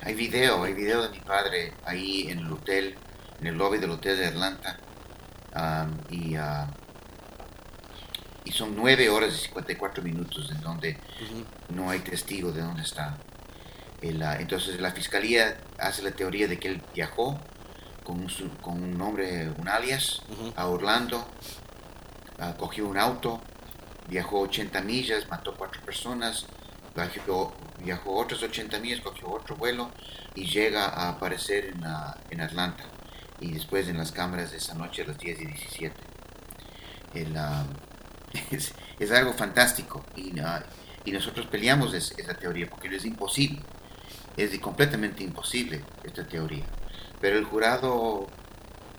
Hay 0.00 0.14
video, 0.14 0.64
hay 0.64 0.72
video 0.72 1.02
de 1.02 1.10
mi 1.10 1.20
padre 1.20 1.72
ahí 1.84 2.28
en 2.28 2.40
el 2.40 2.52
hotel, 2.52 2.96
en 3.40 3.46
el 3.46 3.56
lobby 3.56 3.78
del 3.78 3.90
hotel 3.90 4.18
de 4.18 4.26
Atlanta, 4.26 4.78
y, 6.10 6.34
y 8.44 8.52
son 8.52 8.74
nueve 8.74 9.08
horas 9.08 9.34
y 9.34 9.38
54 9.46 10.02
minutos 10.02 10.50
en 10.50 10.60
donde 10.60 10.98
no 11.68 11.90
hay 11.90 12.00
testigo 12.00 12.52
de 12.52 12.62
dónde 12.62 12.82
está. 12.82 13.16
entonces 14.00 14.80
la 14.80 14.90
fiscalía 14.90 15.56
hace 15.78 16.02
la 16.02 16.10
teoría 16.10 16.48
de 16.48 16.58
que 16.58 16.68
él 16.68 16.82
viajó 16.94 17.38
con 18.02 18.20
un, 18.20 18.28
con 18.60 18.82
un 18.82 18.98
nombre, 18.98 19.48
un 19.58 19.68
alias, 19.68 20.22
a 20.56 20.66
Orlando, 20.66 21.24
ah, 22.38 22.54
cogió 22.58 22.86
un 22.88 22.98
auto, 22.98 23.40
viajó 24.08 24.40
80 24.40 24.80
millas, 24.82 25.28
mató 25.28 25.54
cuatro 25.54 25.80
personas, 25.82 26.46
viajó, 26.96 27.54
viajó 27.78 28.16
otras 28.16 28.42
80 28.42 28.80
millas, 28.80 29.00
cogió 29.00 29.30
otro 29.30 29.56
vuelo 29.56 29.90
y 30.34 30.46
llega 30.46 30.86
a 30.86 31.10
aparecer 31.10 31.66
en, 31.66 31.84
en 32.30 32.40
Atlanta 32.40 32.84
y 33.40 33.52
después 33.52 33.88
en 33.88 33.98
las 33.98 34.12
cámaras 34.12 34.50
de 34.50 34.58
esa 34.58 34.74
noche 34.74 35.02
a 35.02 35.06
las 35.06 35.18
10 35.18 35.40
y 35.40 35.46
17. 35.46 35.94
El, 37.14 37.36
ah, 38.34 38.56
es, 38.98 39.10
algo 39.10 39.32
fantástico 39.32 40.04
y, 40.16 40.32
y 41.04 41.12
nosotros 41.12 41.46
peleamos 41.46 41.94
esa 41.94 42.34
teoría 42.34 42.68
porque 42.68 42.94
es 42.94 43.04
imposible, 43.04 43.60
es 44.36 44.58
completamente 44.58 45.22
imposible 45.22 45.84
esta 46.04 46.26
teoría. 46.26 46.64
Pero 47.20 47.38
el 47.38 47.44
jurado 47.44 48.26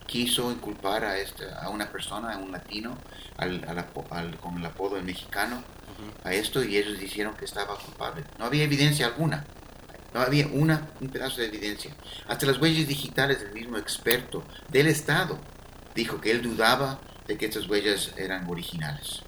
quiso 0.08 0.52
inculpar 0.52 1.06
a, 1.06 1.18
esta, 1.18 1.60
a 1.60 1.70
una 1.70 1.92
persona, 1.92 2.34
a 2.34 2.38
un 2.38 2.52
latino, 2.52 2.98
al, 3.38 3.66
al, 3.68 4.38
con 4.40 4.58
el 4.58 4.66
apodo 4.66 4.96
de 4.96 5.02
mexicano, 5.02 5.64
a 6.24 6.34
esto 6.34 6.64
y 6.64 6.78
ellos 6.78 7.00
dijeron 7.00 7.36
que 7.36 7.46
estaba 7.46 7.78
culpable. 7.78 8.24
No 8.38 8.46
había 8.46 8.64
evidencia 8.64 9.08
alguna. 9.08 9.46
No 10.14 10.22
había 10.22 10.48
una, 10.48 10.90
un 11.02 11.10
pedazo 11.10 11.42
de 11.42 11.48
evidencia. 11.48 11.96
Hasta 12.28 12.46
las 12.46 12.60
huellas 12.60 12.88
digitales 12.88 13.40
del 13.40 13.52
mismo 13.54 13.78
experto 13.78 14.44
del 14.70 14.88
Estado 14.88 15.40
dijo 15.96 16.22
que 16.22 16.32
él 16.32 16.42
dudaba 16.42 17.00
de 17.28 17.38
que 17.38 17.46
estas 17.46 17.68
huellas 17.68 18.14
eran 18.18 18.50
originales. 18.50 19.22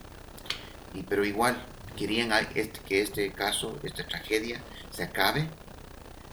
Y, 0.93 1.03
pero 1.03 1.25
igual, 1.25 1.57
querían 1.95 2.31
este, 2.55 2.79
que 2.81 3.01
este 3.01 3.31
caso, 3.31 3.79
esta 3.83 4.05
tragedia, 4.07 4.61
se 4.91 5.03
acabe. 5.03 5.47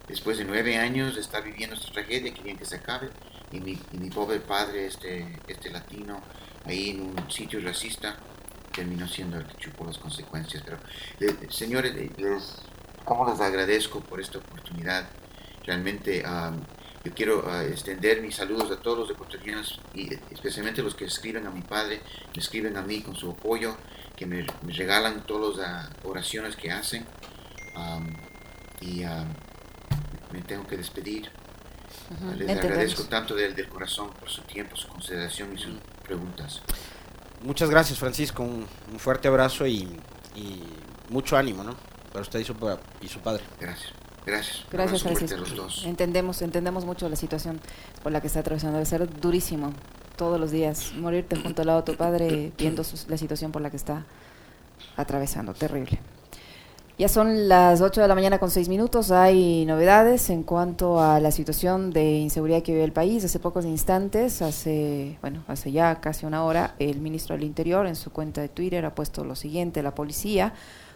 Después 0.08 0.38
de 0.38 0.44
nueve 0.44 0.76
años 0.76 1.14
de 1.14 1.20
estar 1.20 1.42
viviendo 1.42 1.76
esta 1.76 1.92
tragedia, 1.92 2.34
querían 2.34 2.58
que 2.58 2.64
se 2.64 2.76
acabe. 2.76 3.10
Y 3.50 3.60
mi, 3.60 3.78
mi 3.92 4.10
pobre 4.10 4.40
padre, 4.40 4.86
este, 4.86 5.38
este 5.46 5.70
latino, 5.70 6.20
ahí 6.64 6.90
en 6.90 7.02
un 7.02 7.30
sitio 7.30 7.60
racista, 7.60 8.16
terminó 8.72 9.06
siendo 9.06 9.38
el 9.38 9.46
que 9.46 9.56
chupó 9.56 9.84
las 9.84 9.98
consecuencias. 9.98 10.62
Pero, 10.64 10.78
eh, 11.20 11.46
señores, 11.50 11.94
eh, 11.96 12.10
¿cómo 13.04 13.28
les 13.28 13.40
agradezco 13.40 14.00
por 14.00 14.20
esta 14.20 14.38
oportunidad? 14.38 15.08
Realmente 15.64 16.24
yo 17.04 17.12
quiero 17.12 17.44
ah, 17.48 17.64
extender 17.64 18.22
mis 18.22 18.36
saludos 18.36 18.70
a 18.70 18.80
todos 18.80 18.98
los 18.98 19.10
ecuatorianos 19.10 19.80
y 19.94 20.14
especialmente 20.30 20.82
los 20.82 20.94
que 20.94 21.04
escriben 21.06 21.46
a 21.46 21.50
mi 21.50 21.62
padre, 21.62 22.00
me 22.34 22.40
escriben 22.40 22.76
a 22.76 22.82
mí 22.82 23.02
con 23.02 23.16
su 23.16 23.30
apoyo, 23.30 23.76
que 24.16 24.26
me, 24.26 24.46
regalan 24.68 25.26
todas 25.26 25.56
las 25.56 25.88
oraciones 26.04 26.56
que 26.56 26.70
hacen. 26.70 27.04
y 28.80 29.02
me 30.32 30.42
tengo 30.42 30.66
que 30.66 30.76
despedir. 30.76 31.30
Les 32.36 32.48
agradezco 32.48 33.04
tanto 33.04 33.34
del, 33.34 33.54
del, 33.54 33.68
corazón 33.68 34.10
por 34.18 34.28
su 34.28 34.42
tiempo, 34.42 34.76
su 34.76 34.88
consideración 34.88 35.52
y 35.54 35.58
sus 35.58 35.74
preguntas. 36.04 36.62
Muchas 37.42 37.70
gracias, 37.70 37.98
Francisco. 37.98 38.42
Un, 38.42 38.66
fuerte 38.98 39.28
abrazo 39.28 39.66
y, 39.66 39.88
y, 40.36 40.62
mucho 41.08 41.36
ánimo, 41.36 41.64
¿no? 41.64 41.76
Para 42.12 42.22
usted 42.22 42.40
y 42.40 42.44
su, 42.44 42.54
y 43.00 43.08
su 43.08 43.20
padre. 43.20 43.42
Gracias. 43.58 43.92
Gracias. 44.24 44.64
Gracias, 44.70 45.02
Francisco. 45.02 45.44
Entendemos, 45.84 46.42
entendemos 46.42 46.84
mucho 46.84 47.08
la 47.08 47.16
situación 47.16 47.60
por 48.02 48.12
la 48.12 48.20
que 48.20 48.28
está 48.28 48.40
atravesando. 48.40 48.78
Debe 48.78 48.86
ser 48.86 49.20
durísimo 49.20 49.72
todos 50.16 50.38
los 50.38 50.50
días 50.50 50.92
morirte 50.96 51.36
junto 51.36 51.62
al 51.62 51.66
lado 51.66 51.80
de 51.80 51.92
tu 51.92 51.96
padre 51.98 52.52
viendo 52.56 52.82
la 53.08 53.16
situación 53.16 53.50
por 53.50 53.62
la 53.62 53.70
que 53.70 53.76
está 53.76 54.04
atravesando. 54.96 55.54
Terrible. 55.54 55.98
Ya 56.98 57.08
son 57.08 57.48
las 57.48 57.80
8 57.80 58.02
de 58.02 58.06
la 58.06 58.14
mañana 58.14 58.38
con 58.38 58.50
6 58.50 58.68
minutos. 58.68 59.10
Hay 59.10 59.64
novedades 59.64 60.28
en 60.30 60.42
cuanto 60.42 61.00
a 61.00 61.18
la 61.20 61.32
situación 61.32 61.90
de 61.90 62.18
inseguridad 62.18 62.62
que 62.62 62.72
vive 62.72 62.84
el 62.84 62.92
país. 62.92 63.24
Hace 63.24 63.40
pocos 63.40 63.64
instantes, 63.64 64.42
hace, 64.42 65.18
bueno, 65.22 65.42
hace 65.48 65.72
ya 65.72 66.00
casi 66.00 66.26
una 66.26 66.44
hora, 66.44 66.74
el 66.78 67.00
ministro 67.00 67.34
del 67.34 67.44
Interior 67.44 67.86
en 67.86 67.96
su 67.96 68.12
cuenta 68.12 68.42
de 68.42 68.48
Twitter 68.48 68.84
ha 68.84 68.94
puesto 68.94 69.24
lo 69.24 69.34
siguiente: 69.34 69.82
la 69.82 69.94
policía 69.94 70.52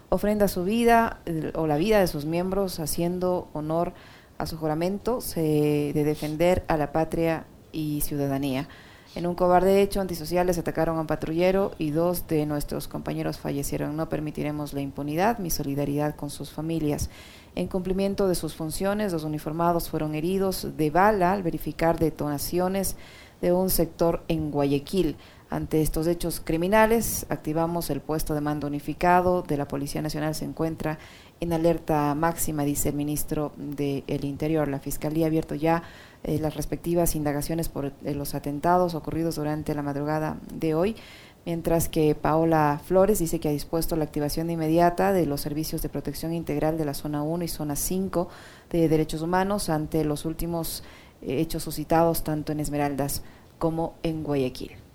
ofrenda 0.09 0.49
su 0.49 0.65
vida 0.65 1.21
o 1.55 1.67
la 1.67 1.77
vida 1.77 2.01
de 2.01 2.07
sus 2.07 2.25
miembros 2.25 2.81
haciendo 2.81 3.49
honor 3.53 3.93
a 4.39 4.47
su 4.47 4.57
juramento 4.57 5.21
de 5.35 5.93
defender 5.95 6.65
a 6.69 6.77
la 6.77 6.93
patria 6.93 7.47
y 7.73 8.01
ciudadanía. 8.03 8.69
En 9.15 9.27
un 9.27 9.35
cobarde 9.35 9.81
hecho, 9.81 10.03
antisociales 10.03 10.59
atacaron 10.59 10.99
a 10.99 11.01
un 11.01 11.07
patrullero 11.07 11.73
y 11.79 11.91
dos 11.91 12.29
de 12.29 12.45
nuestros 12.45 12.87
compañeros 12.87 13.39
fallecieron. 13.39 13.97
No 13.97 14.11
permitiremos 14.11 14.75
la 14.75 14.83
impunidad, 14.83 15.39
mi 15.39 15.49
solidaridad 15.49 16.15
con 16.17 16.29
sus 16.29 16.51
familias. 16.51 17.09
En 17.55 17.67
cumplimiento 17.67 18.29
de 18.29 18.35
sus 18.35 18.55
funciones, 18.55 19.15
los 19.15 19.25
uniformados 19.25 19.89
fueron 19.89 20.15
heridos 20.15 20.77
de 20.77 20.91
bala 20.91 21.33
al 21.33 21.43
verificar 21.43 21.99
detonaciones 21.99 22.97
de 23.41 23.53
un 23.53 23.71
sector 23.71 24.23
en 24.29 24.51
Guayaquil. 24.51 25.17
Ante 25.49 25.81
estos 25.81 26.09
hechos 26.09 26.41
criminales, 26.43 27.25
activamos 27.29 27.89
el 27.91 28.01
puesto 28.01 28.35
de 28.35 28.41
mando 28.41 28.67
unificado 28.67 29.43
de 29.43 29.57
la 29.57 29.69
Policía 29.69 30.03
Nacional. 30.03 30.35
Se 30.35 30.45
encuentra 30.45 30.99
en 31.39 31.53
alerta 31.53 32.15
máxima, 32.17 32.65
dice 32.65 32.89
el 32.89 32.97
ministro 32.97 33.53
del 33.57 34.25
Interior. 34.25 34.67
La 34.67 34.81
Fiscalía 34.81 35.27
ha 35.27 35.29
abierto 35.29 35.55
ya 35.55 35.85
eh, 36.25 36.41
las 36.41 36.57
respectivas 36.57 37.15
indagaciones 37.15 37.69
por 37.69 37.93
eh, 38.05 38.15
los 38.15 38.35
atentados 38.35 38.97
ocurridos 38.97 39.37
durante 39.37 39.73
la 39.73 39.83
madrugada 39.83 40.37
de 40.53 40.75
hoy, 40.75 40.97
mientras 41.45 41.89
que 41.89 42.17
Paola 42.17 42.81
Flores 42.85 43.21
dice 43.21 43.39
que 43.39 43.49
ha 43.49 43.53
dispuesto 43.53 43.95
la 43.95 44.03
activación 44.03 44.51
inmediata 44.51 45.13
de 45.13 45.27
los 45.27 45.43
servicios 45.43 45.81
de 45.81 45.89
protección 45.89 46.33
integral 46.33 46.77
de 46.77 46.87
la 46.87 46.95
zona 46.95 47.23
1 47.23 47.45
y 47.45 47.49
zona 47.49 47.77
5 47.77 48.29
de 48.71 48.89
derechos 48.89 49.23
humanos 49.23 49.69
ante 49.69 50.05
los 50.05 50.25
últimos 50.25 50.83
eh, 51.23 51.41
hechos 51.41 51.63
suscitados 51.63 52.25
tanto 52.25 52.51
en 52.51 52.59
Esmeraldas 52.59 53.23
como 53.59 53.95
en 54.03 54.25
Guayaquil. 54.25 54.86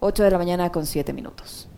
8 0.00 0.22
de 0.22 0.30
la 0.30 0.38
mañana 0.38 0.70
con 0.70 0.86
7 0.86 1.12
minutos. 1.12 1.68